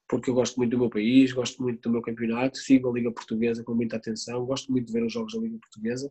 [0.07, 3.11] porque eu gosto muito do meu país, gosto muito do meu campeonato, sigo a Liga
[3.11, 6.09] Portuguesa com muita atenção, gosto muito de ver os jogos da Liga Portuguesa.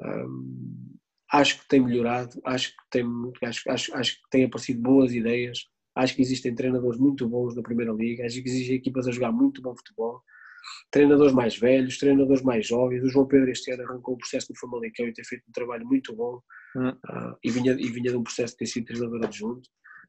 [0.00, 0.96] Um,
[1.32, 3.04] acho que tem melhorado, acho que tem,
[3.42, 5.58] acho, acho, acho que tem aparecido boas ideias,
[5.96, 9.32] acho que existem treinadores muito bons na Primeira Liga, acho que existem equipas a jogar
[9.32, 10.22] muito bom futebol,
[10.90, 13.02] treinadores mais velhos, treinadores mais jovens.
[13.02, 15.86] O João Pedro este ano arrancou o processo no Famalicão e tem feito um trabalho
[15.86, 16.40] muito bom.
[16.76, 19.68] Uh, e, vinha, e vinha de um processo de ter sido treinador adjunto.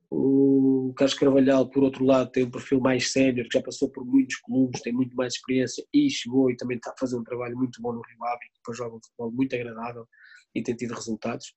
[0.09, 4.05] O Carlos Carvalhal, por outro lado, tem um perfil mais sénior, que já passou por
[4.05, 7.57] muitos clubes, tem muito mais experiência e chegou e também está a fazer um trabalho
[7.57, 10.07] muito bom no Rio Ave, que depois joga um futebol muito agradável
[10.55, 11.53] e tem tido resultados.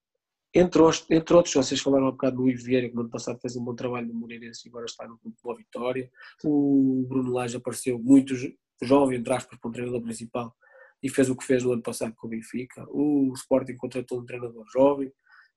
[0.54, 3.38] Entre, os, entre outros, vocês falaram um bocado do Luís Vieira, que no ano passado
[3.40, 6.10] fez um bom trabalho no Moreirense e agora está no Clube Boa Vitória.
[6.42, 8.34] O Bruno Lage apareceu muito
[8.82, 10.54] jovem, entre aspas, para o treinador principal
[11.02, 12.84] e fez o que fez no ano passado com o Benfica.
[12.88, 15.08] O Sporting contratou um treinador jovem,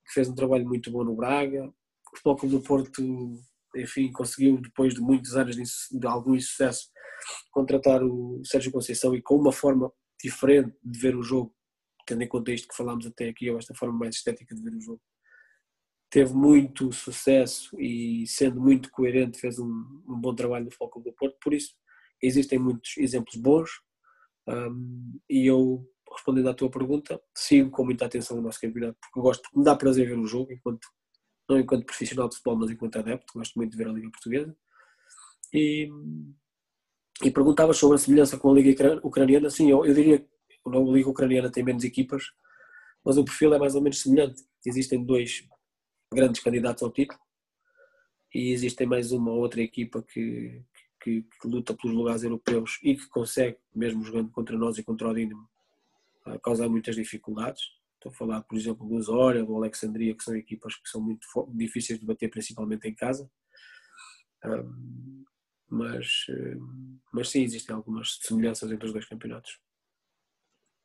[0.06, 1.74] que fez um trabalho muito bom no Braga
[2.14, 3.42] o Futebol do Porto,
[3.76, 5.64] enfim, conseguiu, depois de muitos anos de,
[6.00, 6.90] de algum insucesso,
[7.52, 11.54] contratar o Sérgio Conceição e com uma forma diferente de ver o jogo,
[12.12, 14.76] tendo em conta isto que falámos até aqui, ou esta forma mais estética de ver
[14.76, 15.02] o jogo.
[16.10, 21.16] Teve muito sucesso e, sendo muito coerente, fez um, um bom trabalho no Clube do
[21.16, 21.38] Porto.
[21.42, 21.74] Por isso,
[22.22, 23.70] existem muitos exemplos bons
[24.46, 29.20] um, e eu, respondendo à tua pergunta, sigo com muita atenção o nosso campeonato, porque
[29.20, 30.86] eu gosto, me dá prazer ver o jogo enquanto
[31.50, 34.56] não enquanto profissional de futebol, mas enquanto adepto, gosto muito de ver a Liga Portuguesa.
[35.54, 35.90] E,
[37.24, 39.50] e perguntava sobre a semelhança com a Liga Ucraniana.
[39.50, 40.31] Sim, eu, eu diria que
[40.66, 42.32] a Liga Ucraniana tem menos equipas,
[43.04, 44.44] mas o perfil é mais ou menos semelhante.
[44.66, 45.48] Existem dois
[46.14, 47.20] grandes candidatos ao título
[48.34, 50.62] e existem mais uma ou outra equipa que,
[51.02, 55.10] que, que, luta pelos lugares europeus e que consegue, mesmo jogando contra nós e contra
[55.10, 55.50] o Dinamo,
[56.44, 57.64] causar muitas dificuldades.
[57.96, 61.28] Estou a falar, por exemplo, do Zória, do Alexandria, que são equipas que são muito
[61.54, 63.30] difíceis de bater, principalmente em casa.
[64.44, 65.24] Um,
[65.70, 66.26] mas,
[67.14, 69.60] mas sim, existem algumas semelhanças entre os dois campeonatos.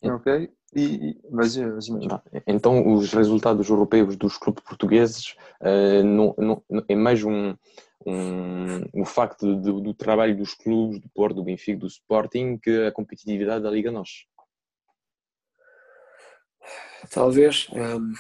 [0.03, 1.89] Ok, e, mas, mas,
[2.47, 7.55] então os resultados europeus dos clubes portugueses uh, não, não, é mais um,
[8.07, 12.87] um, um facto do, do trabalho dos clubes do Porto, do Benfica, do Sporting que
[12.87, 14.27] a competitividade da Liga Nós
[17.11, 17.69] talvez.
[17.73, 18.13] Um,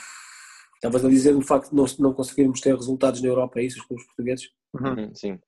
[0.75, 3.79] estavas a dizer o facto de não, não conseguirmos ter resultados na Europa, é isso,
[3.79, 4.51] os clubes portugueses?
[4.75, 5.39] Uhum, sim.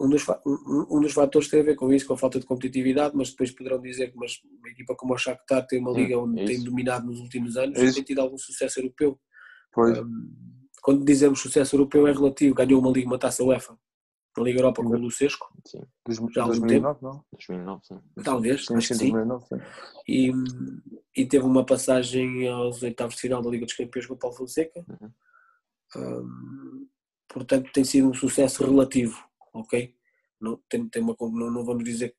[0.00, 2.46] Um dos, um, um, dos fatores tem a ver com isso, com a falta de
[2.46, 4.26] competitividade, mas depois poderão dizer que uma,
[4.60, 7.78] uma equipa como o Shakhtar tem uma liga onde é tem dominado nos últimos anos
[7.78, 9.18] e tem tido algum sucesso europeu.
[9.76, 10.34] Um,
[10.82, 13.76] quando dizemos sucesso europeu é relativo, ganhou uma liga, uma taça UEFA
[14.38, 15.52] na Liga Europa com o Lucesco.
[15.66, 15.82] Sim.
[16.32, 17.12] Já há algum 2009, tempo.
[17.12, 17.24] não?
[17.32, 18.00] 2009, sim.
[18.22, 19.12] Talvez, sim, acho que sim.
[19.12, 19.56] 2009, sim.
[20.06, 20.32] E,
[21.16, 24.36] e teve uma passagem aos oitavos de final da Liga dos Campeões com o Paulo
[24.36, 24.84] Fonseca.
[24.88, 25.10] Uhum.
[25.96, 26.86] Um,
[27.28, 29.22] portanto, tem sido um sucesso relativo,
[29.52, 29.94] ok?
[30.40, 32.16] Não, tem, tem uma, não, não vamos dizer que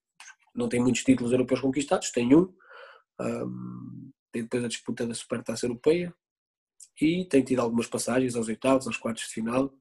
[0.56, 2.54] não tem muitos títulos europeus conquistados, tem um.
[3.22, 6.14] um tem depois a disputa da Supertaça Europeia
[7.02, 9.74] e tem tido algumas passagens aos oitavos, aos quartos de final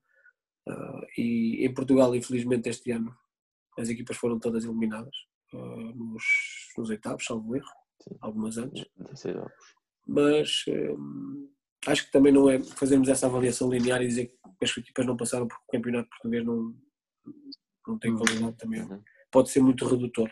[0.68, 3.16] Uh, e em Portugal, infelizmente, este ano
[3.78, 5.14] as equipas foram todas eliminadas
[5.54, 6.24] uh, nos,
[6.76, 7.70] nos oitavos, salvo erro,
[8.02, 8.16] Sim.
[8.20, 8.84] algumas antes.
[10.06, 11.50] Mas uh,
[11.86, 14.26] acho que também não é fazermos essa avaliação linear e dizer
[14.58, 16.74] que as equipas não passaram porque o campeonato português não,
[17.86, 18.18] não tem uhum.
[18.18, 18.82] qualidade também.
[18.82, 19.02] Uhum.
[19.30, 20.30] Pode ser muito redutor.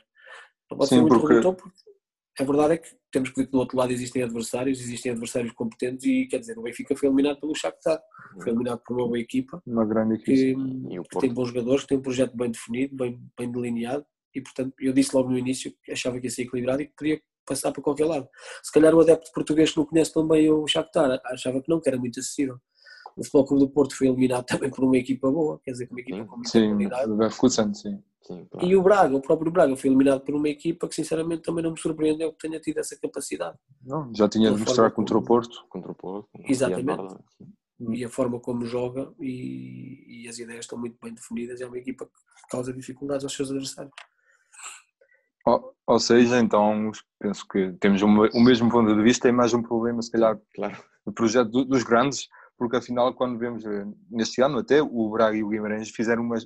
[0.71, 1.35] Não pode Sim, ser muito porque...
[1.35, 1.75] redutor porque
[2.39, 5.53] a verdade é que temos que ver que do outro lado existem adversários, existem adversários
[5.53, 7.99] competentes e quer dizer, o Benfica foi eliminado pelo Shakhtar,
[8.43, 11.89] foi eliminado por uma boa equipa, uma grande equipe que, que tem bons jogadores, que
[11.89, 15.73] tem um projeto bem definido, bem, bem delineado e portanto eu disse logo no início
[15.83, 18.29] que achava que ia ser equilibrado e que podia passar para qualquer lado.
[18.63, 21.81] Se calhar o adepto português que não conhece tão bem o Shakhtar achava que não,
[21.81, 22.59] que era muito acessível.
[23.17, 26.01] O Futebol Clube do Porto foi eliminado também por uma equipa boa, quer dizer, uma
[26.01, 27.11] equipa com muita Sim, qualidade.
[27.11, 28.03] Leverkusen, sim.
[28.27, 31.63] Sim, E o Braga, o próprio Braga, foi eliminado por uma equipa que sinceramente também
[31.63, 33.57] não me surpreendeu que tenha tido essa capacidade.
[33.85, 35.65] Não, já tinha de mostrar contra o Porto.
[35.69, 36.29] contra o Porto.
[36.49, 37.15] Exatamente.
[37.39, 37.93] Sim.
[37.95, 41.61] E a forma como joga e, e as ideias estão muito bem definidas.
[41.61, 42.13] É uma equipa que
[42.51, 43.93] causa dificuldades aos seus adversários.
[45.47, 46.91] Ou, ou seja, então
[47.21, 50.77] penso que temos o mesmo ponto de vista e mais um problema, se calhar, Claro.
[51.07, 52.27] do projeto do- dos grandes,
[52.59, 56.37] porque afinal, quando vemos eh, neste ano, até o Braga e o Guimarães fizeram uma,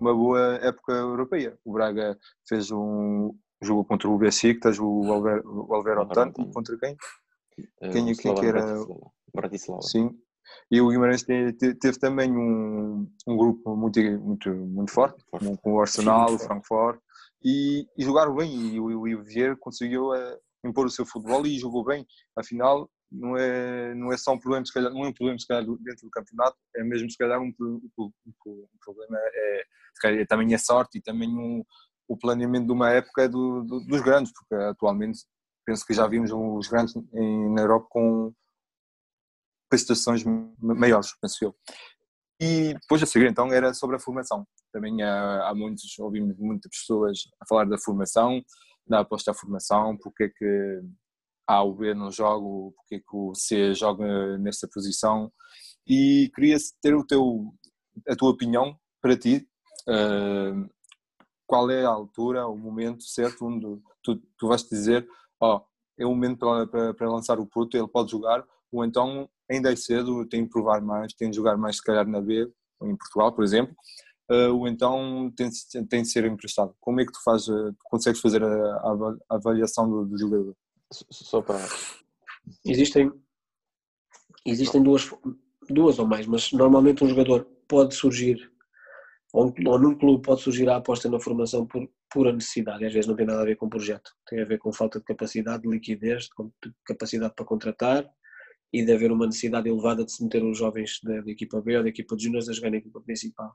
[0.00, 1.58] uma boa época europeia.
[1.64, 6.42] O Braga fez um jogo contra o Besiktas, o Wolver- o Wolverhampton, Wolverhampton.
[6.42, 6.96] e contra quem?
[7.82, 8.86] Eh, Quem é- o quem que Slovan era-
[9.34, 9.82] Bratislava.
[9.82, 10.16] Sim.
[10.70, 15.56] E o Guimarães te- te- teve também um, um grupo muito, muito, muito forte, com,
[15.56, 17.00] com o Arsenal, Sim, o Frankfurt,
[17.44, 18.50] e, e jogaram bem.
[18.74, 18.86] E o,
[19.18, 22.06] o Vieira conseguiu eh, impor o seu futebol e jogou bem.
[22.34, 25.46] Afinal, não é, não é só um problema, se calhar, não é um problema, se
[25.46, 27.80] calhar, dentro do campeonato, é mesmo, se calhar, um, um,
[28.26, 29.64] um problema é,
[30.00, 31.64] calhar, é também a sorte e também um,
[32.06, 35.20] o planeamento de uma época do, do- dos grandes, porque atualmente
[35.64, 38.32] penso que já vimos os grandes em, na Europa com
[39.68, 40.24] prestações
[40.58, 41.54] maiores, penso eu.
[42.40, 44.46] E depois a seguir então era sobre a formação.
[44.72, 48.42] Também há, há muitos, ouvimos muitas pessoas a falar da formação,
[48.86, 50.80] da aposta à formação, porque é que
[51.48, 52.44] A ou B não joga,
[52.76, 55.32] porque é que o C joga nesta posição.
[55.86, 57.54] E queria ter o teu,
[58.08, 59.48] a tua opinião para ti.
[59.88, 60.52] eh,
[61.46, 65.08] qual é a altura, o momento certo onde tu, tu vais dizer,
[65.40, 65.62] ó,
[65.98, 69.72] é o momento para, para, para lançar o Porto, ele pode jogar, ou então ainda
[69.72, 72.96] é cedo, tem de provar mais, tem de jogar mais se calhar na B, em
[72.96, 73.74] Portugal, por exemplo,
[74.30, 75.50] uh, ou então tem,
[75.88, 76.74] tem de ser emprestado.
[76.80, 78.48] Como é que tu fazes, uh, consegues fazer a,
[79.30, 80.54] a avaliação do, do, jogador?
[80.92, 81.66] Só para...
[82.64, 83.12] Existem,
[84.44, 85.10] existem duas,
[85.68, 88.50] duas ou mais, mas normalmente um jogador pode surgir,
[89.32, 93.06] ou, ou num clube pode surgir a aposta na formação por pura necessidade, às vezes
[93.06, 95.68] não tem nada a ver com projeto, tem a ver com falta de capacidade, de
[95.68, 98.08] liquidez, de capacidade para contratar,
[98.72, 101.76] e de haver uma necessidade elevada de se meter os jovens da, da equipa B
[101.76, 103.54] ou da equipa de juniors a jogar na equipa principal.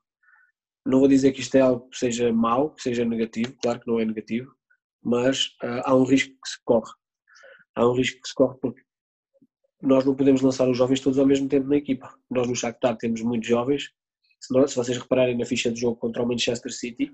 [0.86, 3.88] Não vou dizer que isto é algo que seja mau, que seja negativo, claro que
[3.88, 4.53] não é negativo,
[5.01, 6.91] mas uh, há um risco que se corre.
[7.76, 8.82] Há um risco que se corre porque
[9.82, 12.13] nós não podemos lançar os jovens todos ao mesmo tempo na equipa.
[12.30, 13.91] Nós no Shakhtar temos muitos jovens,
[14.39, 17.13] se, se vocês repararem na ficha de jogo contra o Manchester City,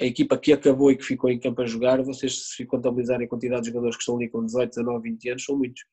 [0.00, 3.28] a equipa que acabou e que ficou em campo a jogar, vocês se contabilizarem a
[3.28, 5.84] quantidade de jogadores que estão ali com 18, 19, 20 anos, são muitos.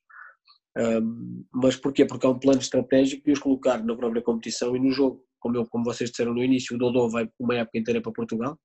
[0.78, 2.06] Um, mas porquê?
[2.06, 5.24] Porque há um plano estratégico de os colocar na própria competição e no jogo.
[5.40, 8.58] Como, eu, como vocês disseram no início, o Dodô vai uma época inteira para Portugal,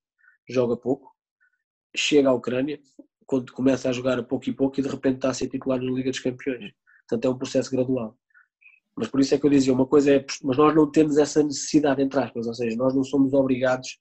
[0.49, 1.13] joga pouco,
[1.97, 2.79] chega à Ucrânia,
[3.29, 5.79] quando começa a jogar a pouco e pouco e de repente está a ser titular
[5.79, 6.73] na Liga dos Campeões.
[7.07, 8.17] Portanto, é um processo gradual.
[8.97, 11.43] Mas por isso é que eu dizia, uma coisa é, mas nós não temos essa
[11.43, 13.99] necessidade, entre aspas, ou seja, nós não somos obrigados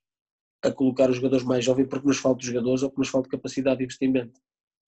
[0.64, 3.80] a colocar os jogadores mais jovens porque nos falta jogadores ou porque nos falta capacidade
[3.80, 4.40] de investimento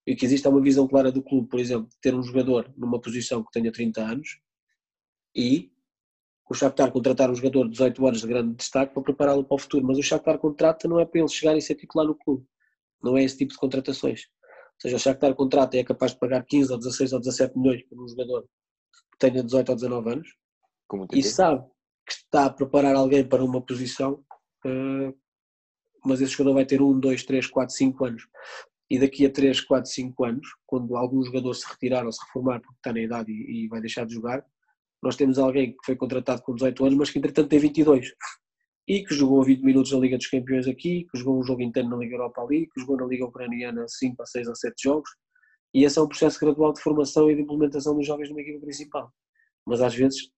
[0.07, 3.43] e que exista uma visão clara do clube, por exemplo, ter um jogador numa posição
[3.43, 4.39] que tenha 30 anos
[5.35, 5.69] e
[6.49, 9.59] o Shakhtar contratar um jogador de 18 anos de grande destaque para prepará-lo para o
[9.59, 12.47] futuro, mas o Shakhtar contrata não é para ele chegar e ser titular no clube,
[13.01, 14.21] não é esse tipo de contratações.
[14.21, 17.57] Ou seja, o Shakhtar contrata e é capaz de pagar 15 ou 16 ou 17
[17.57, 20.29] milhões por um jogador que tenha 18 ou 19 anos
[21.13, 21.65] e sabe
[22.07, 24.23] que está a preparar alguém para uma posição,
[26.03, 28.27] mas esse jogador vai ter 1, 2, 3, 4, 5 anos.
[28.89, 32.59] E daqui a 3, 4, 5 anos, quando algum jogador se retirar ou se reformar
[32.59, 34.43] porque está na idade e, vai deixar de jogar,
[35.03, 38.11] nós temos alguém que foi contratado com 18 anos, mas que entretanto tem 22
[38.89, 41.91] e que jogou 20 minutos na Liga dos Campeões aqui, que jogou um jogo interno
[41.91, 45.09] na Liga Europa ali, que jogou na Liga Ucraniana 5 a 6 ou 7 jogos
[45.73, 48.59] e esse é um processo gradual de formação e de implementação dos jovens numa equipa
[48.59, 49.13] principal.
[49.63, 50.31] Mas às vezes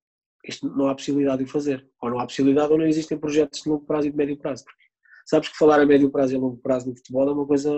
[0.46, 3.62] isto não há possibilidade de o fazer, ou não há possibilidade ou não existem projetos
[3.62, 4.66] de longo prazo e de médio prazo.
[4.66, 4.84] Porque
[5.26, 7.72] sabes que falar a médio prazo e a longo prazo no futebol é uma coisa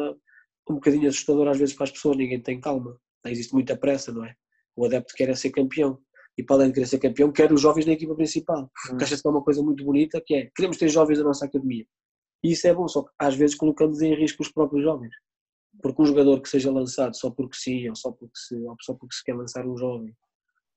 [0.67, 2.97] um bocadinho assustador às vezes para as pessoas, ninguém tem calma,
[3.27, 4.33] existe muita pressa, não é?
[4.75, 5.99] O adepto quer é ser campeão
[6.37, 8.71] e para além de querer ser campeão, quer os jovens na equipa principal.
[8.91, 8.97] Hum.
[9.01, 11.85] Acha-se que é uma coisa muito bonita que é, queremos ter jovens na nossa academia.
[12.43, 15.13] E isso é bom, só que às vezes colocamos em risco os próprios jovens.
[15.81, 18.93] Porque um jogador que seja lançado só porque sim, ou só porque se, ou só
[18.93, 20.13] porque se quer lançar um jovem,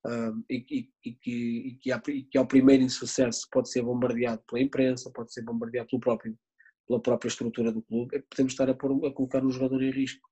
[0.06, 4.42] um, e, e, e, que, e, que, e que ao primeiro insucesso pode ser bombardeado
[4.48, 6.36] pela imprensa, pode ser bombardeado pelo próprio
[6.86, 10.26] pela própria estrutura do clube, podemos estar a, pôr, a colocar um jogador em risco.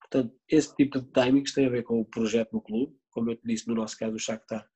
[0.00, 3.36] Portanto, esse tipo de timings tem a ver com o projeto no clube, como eu
[3.36, 4.68] te disse, no nosso caso o Shakhtar,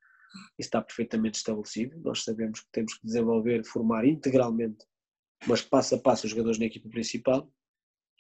[0.59, 4.85] está perfeitamente estabelecido, nós sabemos que temos que desenvolver, formar integralmente,
[5.47, 7.51] mas passo a passo os jogadores na equipa principal,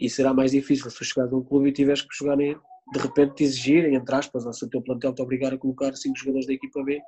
[0.00, 2.54] E será mais difícil se chegares a um clube e tiveres que jogar em,
[2.92, 5.94] de repente te exigirem, entre aspas, ou se o teu plantel te obrigar a colocar
[5.96, 7.00] cinco jogadores da equipa B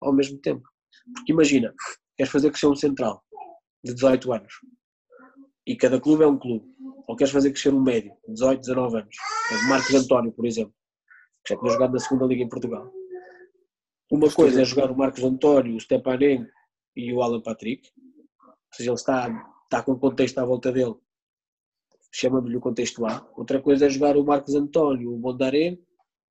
[0.00, 0.66] ao mesmo tempo.
[1.14, 1.74] Porque imagina,
[2.16, 3.22] queres fazer crescer um central
[3.84, 4.54] de 18 anos
[5.66, 6.66] e cada clube é um clube,
[7.06, 9.16] ou queres fazer crescer um médio de 18, 19 anos,
[9.68, 10.74] Marcos António, por exemplo,
[11.48, 12.92] já tinha jogado na segunda liga em Portugal.
[14.10, 16.50] Uma coisa é jogar o Marcos António, o Stepanenko
[16.96, 17.90] e o Alan Patrick,
[18.42, 20.94] ou seja, ele está, está com o contexto à volta dele
[22.12, 23.26] chamamos-lhe o contexto A.
[23.36, 25.78] Outra coisa é jogar o Marcos António, o Bondaré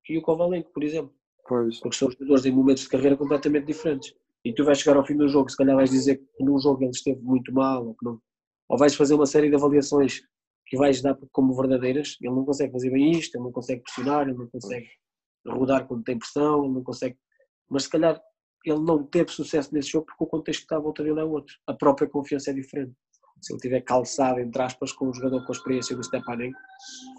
[0.09, 1.13] e o Kovalenko, por exemplo.
[1.47, 1.80] Pois.
[1.80, 4.13] Porque são jogadores em momentos de carreira completamente diferentes.
[4.43, 6.84] E tu vais chegar ao fim do jogo, se calhar vais dizer que num jogo
[6.84, 8.20] ele esteve muito mal, ou que não.
[8.70, 10.22] Ou vais fazer uma série de avaliações
[10.65, 12.18] que vais dar como verdadeiras.
[12.22, 14.88] Ele não consegue fazer bem isto, ele não consegue pressionar, ele não consegue
[15.53, 17.17] rodar quando tem pressão, ele não consegue.
[17.69, 18.21] Mas se calhar
[18.65, 21.23] ele não teve sucesso nesse jogo porque o contexto que está à volta dele é
[21.23, 21.55] outro.
[21.67, 22.93] A própria confiança é diferente
[23.41, 26.57] se ele tiver calçado, entre aspas, com um jogador com experiência do Stepanenko,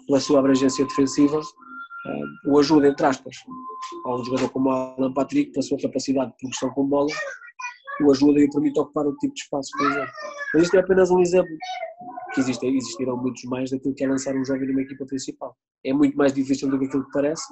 [0.07, 3.35] pela sua abrangência defensiva, uh, o ajuda, entre aspas.
[4.05, 7.09] Ou um jogador como Alan Patrick, pela sua capacidade de progressão com bola,
[8.01, 10.11] o ajuda e o permite ocupar o tipo de espaço, por exemplo.
[10.53, 11.51] Mas isto é apenas um exemplo,
[12.33, 15.55] que existe, existirão muitos mais daquilo que é lançar um jovem numa equipa principal.
[15.83, 17.43] É muito mais difícil do que aquilo que parece,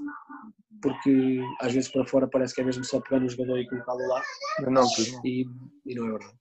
[0.82, 4.08] porque às vezes para fora parece que é mesmo só pegar um jogador e colocá-lo
[4.08, 4.22] lá.
[4.62, 4.88] Não, não.
[5.26, 5.46] E,
[5.86, 6.34] e não é verdade.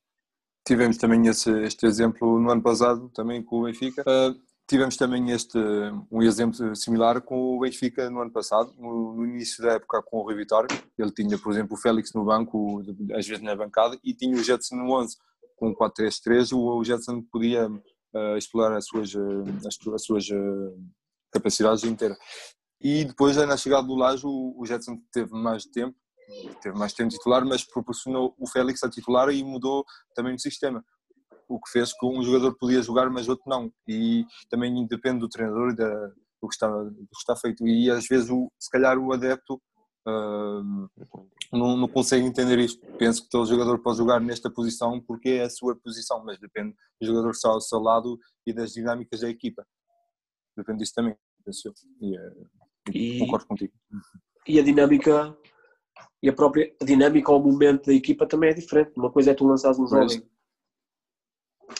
[0.67, 4.03] Tivemos também esse, este exemplo no ano passado, também com o Benfica.
[4.03, 4.37] Uh,
[4.69, 5.57] tivemos também este,
[6.11, 10.19] um exemplo similar com o Benfica no ano passado, no, no, início da época com
[10.19, 10.69] o Rui Vitória.
[10.99, 12.83] Ele tinha, por exemplo, o Félix no banco,
[13.15, 15.17] às vezes na bancada, e tinha o Jetson no 11
[15.55, 16.53] com o 4-3-3.
[16.53, 17.71] O, o Jetson podia
[18.15, 19.15] uh, explorar as suas,
[19.67, 20.79] as, as suas uh,
[21.33, 22.19] capacidades inteiras.
[22.81, 25.97] E depois, na chegada do Lajo, o, o Jetson teve mais tempo
[26.61, 29.85] teve mais tempo titular, mas proporcionou o Félix a titular e mudou
[30.15, 30.85] também o sistema.
[31.49, 33.73] O que fez que um jogador podia jogar, mas outro não.
[33.87, 35.89] E também depende do treinador e da,
[36.43, 37.67] do, que está, do que está feito.
[37.67, 39.61] E às vezes, o, se calhar, o adepto
[40.09, 40.91] uh,
[41.53, 42.85] não, não consegue entender isto.
[42.99, 46.75] Penso que todo jogador pode jogar nesta posição porque é a sua posição, mas depende
[47.01, 49.67] do jogador estar ao seu lado e das dinâmicas da equipa.
[50.57, 51.75] Depende disso também, penso eu.
[52.01, 52.49] E, uh,
[52.93, 53.73] e, concordo contigo.
[54.47, 55.37] E a dinâmica
[56.23, 58.93] e a própria dinâmica ou momento da equipa também é diferente.
[58.97, 60.23] Uma coisa é tu lançares um jovem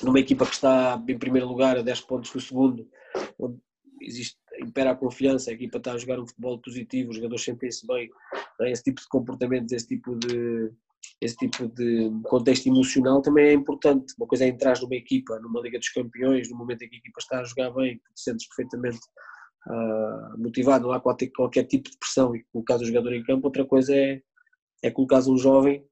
[0.03, 2.89] numa equipa que está em primeiro lugar a 10 pontos do segundo,
[3.39, 3.59] onde
[4.01, 7.87] existe, impera a confiança, a equipa está a jogar um futebol positivo, os jogadores sentem-se
[7.87, 8.09] bem,
[8.61, 8.71] é?
[8.71, 10.71] esse tipo de comportamentos, esse tipo de,
[11.21, 14.15] esse tipo de contexto emocional também é importante.
[14.19, 16.99] Uma coisa é entrar numa equipa, numa Liga dos Campeões, no momento em que a
[16.99, 18.99] equipa está a jogar bem, que te sentes perfeitamente
[19.69, 23.47] uh, motivado, não há qualquer, qualquer tipo de pressão e colocar o jogador em campo.
[23.47, 24.21] Outra coisa é,
[24.83, 25.85] é colocar um jovem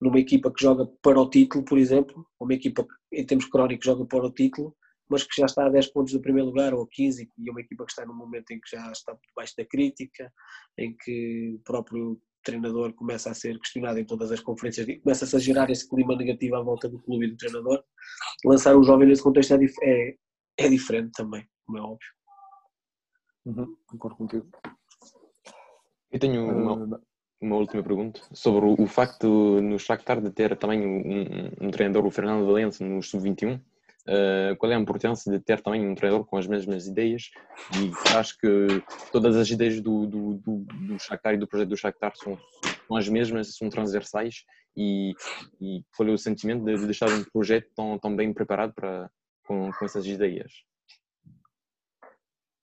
[0.00, 3.84] numa equipa que joga para o título, por exemplo, uma equipa que em termos crónicos
[3.84, 4.74] joga para o título,
[5.08, 7.60] mas que já está a 10 pontos do primeiro lugar ou 15 e é uma
[7.60, 10.32] equipa que está num momento em que já está debaixo da crítica,
[10.78, 15.38] em que o próprio treinador começa a ser questionado em todas as conferências, começa-se a
[15.38, 17.82] gerar esse clima negativo à volta do clube e do treinador.
[18.44, 20.16] Lançar um jovem nesse contexto é, é,
[20.58, 22.08] é diferente também, como é óbvio.
[23.46, 24.46] Uhum, concordo contigo.
[26.10, 27.00] Eu tenho uma,
[27.40, 32.06] uma última pergunta sobre o, o facto no Shakhtar de ter também um, um, treinador,
[32.06, 33.60] o Fernando Valença, no Sub-21.
[34.08, 37.28] Uh, qual é a importância de ter também um treinador com as mesmas ideias
[37.74, 38.80] e acho que
[39.10, 42.38] todas as ideias do, do, do, do Shakhtar e do projeto do Shakhtar são,
[42.86, 44.44] são as mesmas, são transversais
[44.76, 45.12] e,
[45.60, 49.10] e qual é o sentimento de, de deixar um projeto tão, tão bem preparado para,
[49.44, 50.52] com, com essas ideias?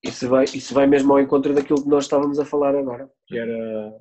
[0.04, 3.38] isso vai, isso vai mesmo ao encontro daquilo que nós estávamos a falar agora, que
[3.38, 3.94] era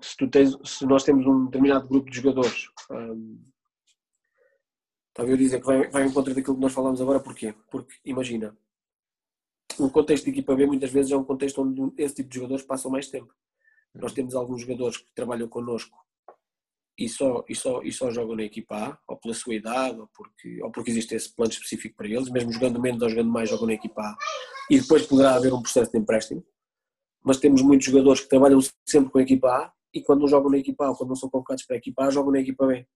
[0.00, 3.38] se, tu tens, se nós temos um determinado grupo de jogadores, um,
[5.26, 7.54] eu a dizer que vai, vai ao encontro daquilo que nós falamos agora, porquê?
[7.70, 8.56] Porque imagina,
[9.78, 12.64] o contexto de equipa B muitas vezes é um contexto onde esse tipo de jogadores
[12.64, 13.32] passam mais tempo.
[13.94, 15.98] Nós temos alguns jogadores que trabalham connosco
[16.98, 20.08] e só, e, só, e só jogam na equipa A, ou pela sua idade, ou
[20.08, 23.48] porque, ou porque existe esse plano específico para eles, mesmo jogando menos ou jogando mais,
[23.48, 24.16] jogam na equipa A.
[24.68, 26.44] E depois poderá haver um processo de empréstimo.
[27.24, 30.50] Mas temos muitos jogadores que trabalham sempre com a equipa A e quando não jogam
[30.50, 32.66] na equipa A ou quando não são convocados para a equipa A, jogam na equipa
[32.66, 32.86] B.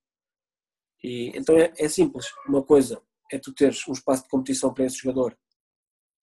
[1.03, 2.27] E, então é, é simples.
[2.47, 5.37] Uma coisa é tu teres um espaço de competição para esse jogador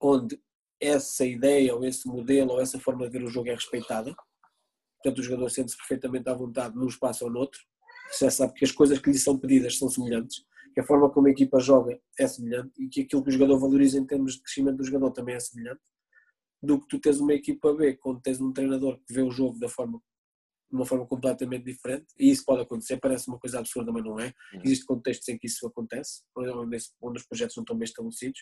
[0.00, 0.40] onde
[0.80, 4.14] essa ideia ou esse modelo ou essa forma de ver o jogo é respeitada.
[4.96, 7.60] Portanto, o jogador sente-se perfeitamente à vontade num espaço ou noutro
[8.18, 11.28] já sabe que as coisas que lhe são pedidas são semelhantes, que a forma como
[11.28, 14.42] a equipa joga é semelhante e que aquilo que o jogador valoriza em termos de
[14.42, 15.82] crescimento do jogador também é semelhante,
[16.62, 19.58] do que tu tens uma equipa B, quando tens um treinador que vê o jogo
[19.58, 20.00] da forma,
[20.70, 24.20] de uma forma completamente diferente, e isso pode acontecer, parece uma coisa absurda, mas não
[24.20, 24.32] é.
[24.54, 24.60] Uhum.
[24.64, 28.40] Existem contextos em que isso acontece, onde, onde os projetos não estão bem estabelecidos,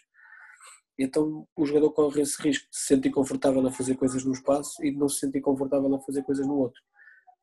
[0.99, 4.85] Então o jogador corre esse risco de se sentir confortável a fazer coisas num espaço
[4.85, 6.81] e de não se sentir confortável a fazer coisas no outro.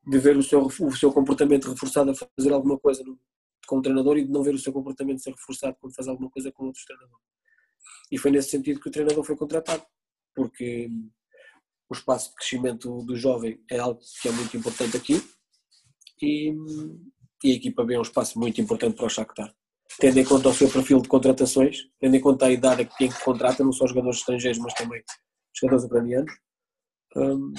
[0.08, 3.20] De ver o seu, o seu comportamento reforçado a fazer alguma coisa no,
[3.66, 6.30] com o treinador e de não ver o seu comportamento ser reforçado quando faz alguma
[6.30, 7.26] coisa com outros treinadores.
[8.12, 9.84] E foi nesse sentido que o treinador foi contratado,
[10.36, 10.90] porque
[11.90, 15.22] o espaço de crescimento do jovem é algo que é muito importante aqui
[16.22, 16.54] e,
[17.44, 19.54] e a equipa vê um espaço muito importante para o Shakhtar.
[20.00, 23.10] Tendo em conta o seu perfil de contratações, tendo em conta a idade a quem
[23.24, 25.02] contrata, não só jogadores estrangeiros, mas também
[25.54, 26.34] jogadores ucranianos,
[27.16, 27.54] hum,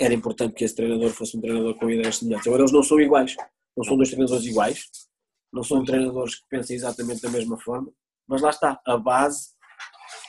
[0.00, 2.46] era importante que esse treinador fosse um treinador com ideias semelhantes.
[2.46, 3.36] Agora eles não são iguais,
[3.76, 4.84] não são dois treinadores iguais,
[5.52, 7.92] não são treinadores que pensam exatamente da mesma forma,
[8.26, 9.50] mas lá está, a base,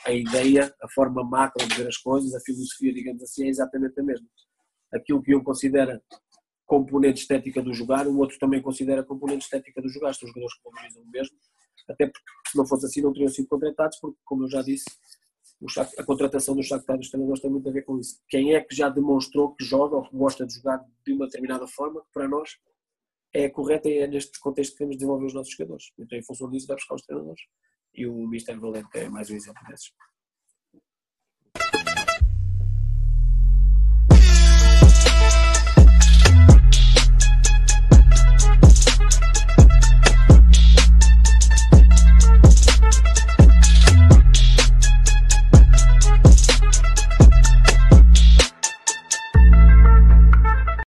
[0.04, 3.98] a ideia, a forma macro de ver as coisas, a filosofia, digamos assim, é exatamente
[4.00, 4.26] a mesma.
[4.92, 6.02] Aquilo que um considera
[6.66, 10.62] componente estética do jogar, o outro também considera componente estética do jogar, são jogadores que
[10.64, 11.36] valorizam o mesmo,
[11.88, 14.84] até porque se não fosse assim não teriam sido contratados, porque como eu já disse,
[15.98, 18.20] a contratação do Shakhtar dos treinadores tem muito a ver com isso.
[18.28, 21.66] Quem é que já demonstrou que joga ou que gosta de jogar de uma determinada
[21.68, 22.58] forma, que para nós
[23.32, 25.92] é correta e é neste contexto que queremos desenvolver os nossos jogadores.
[25.98, 27.42] Então, em função disso, vai buscar os treinadores.
[27.94, 29.92] E o Mister Valente é mais um exemplo desses.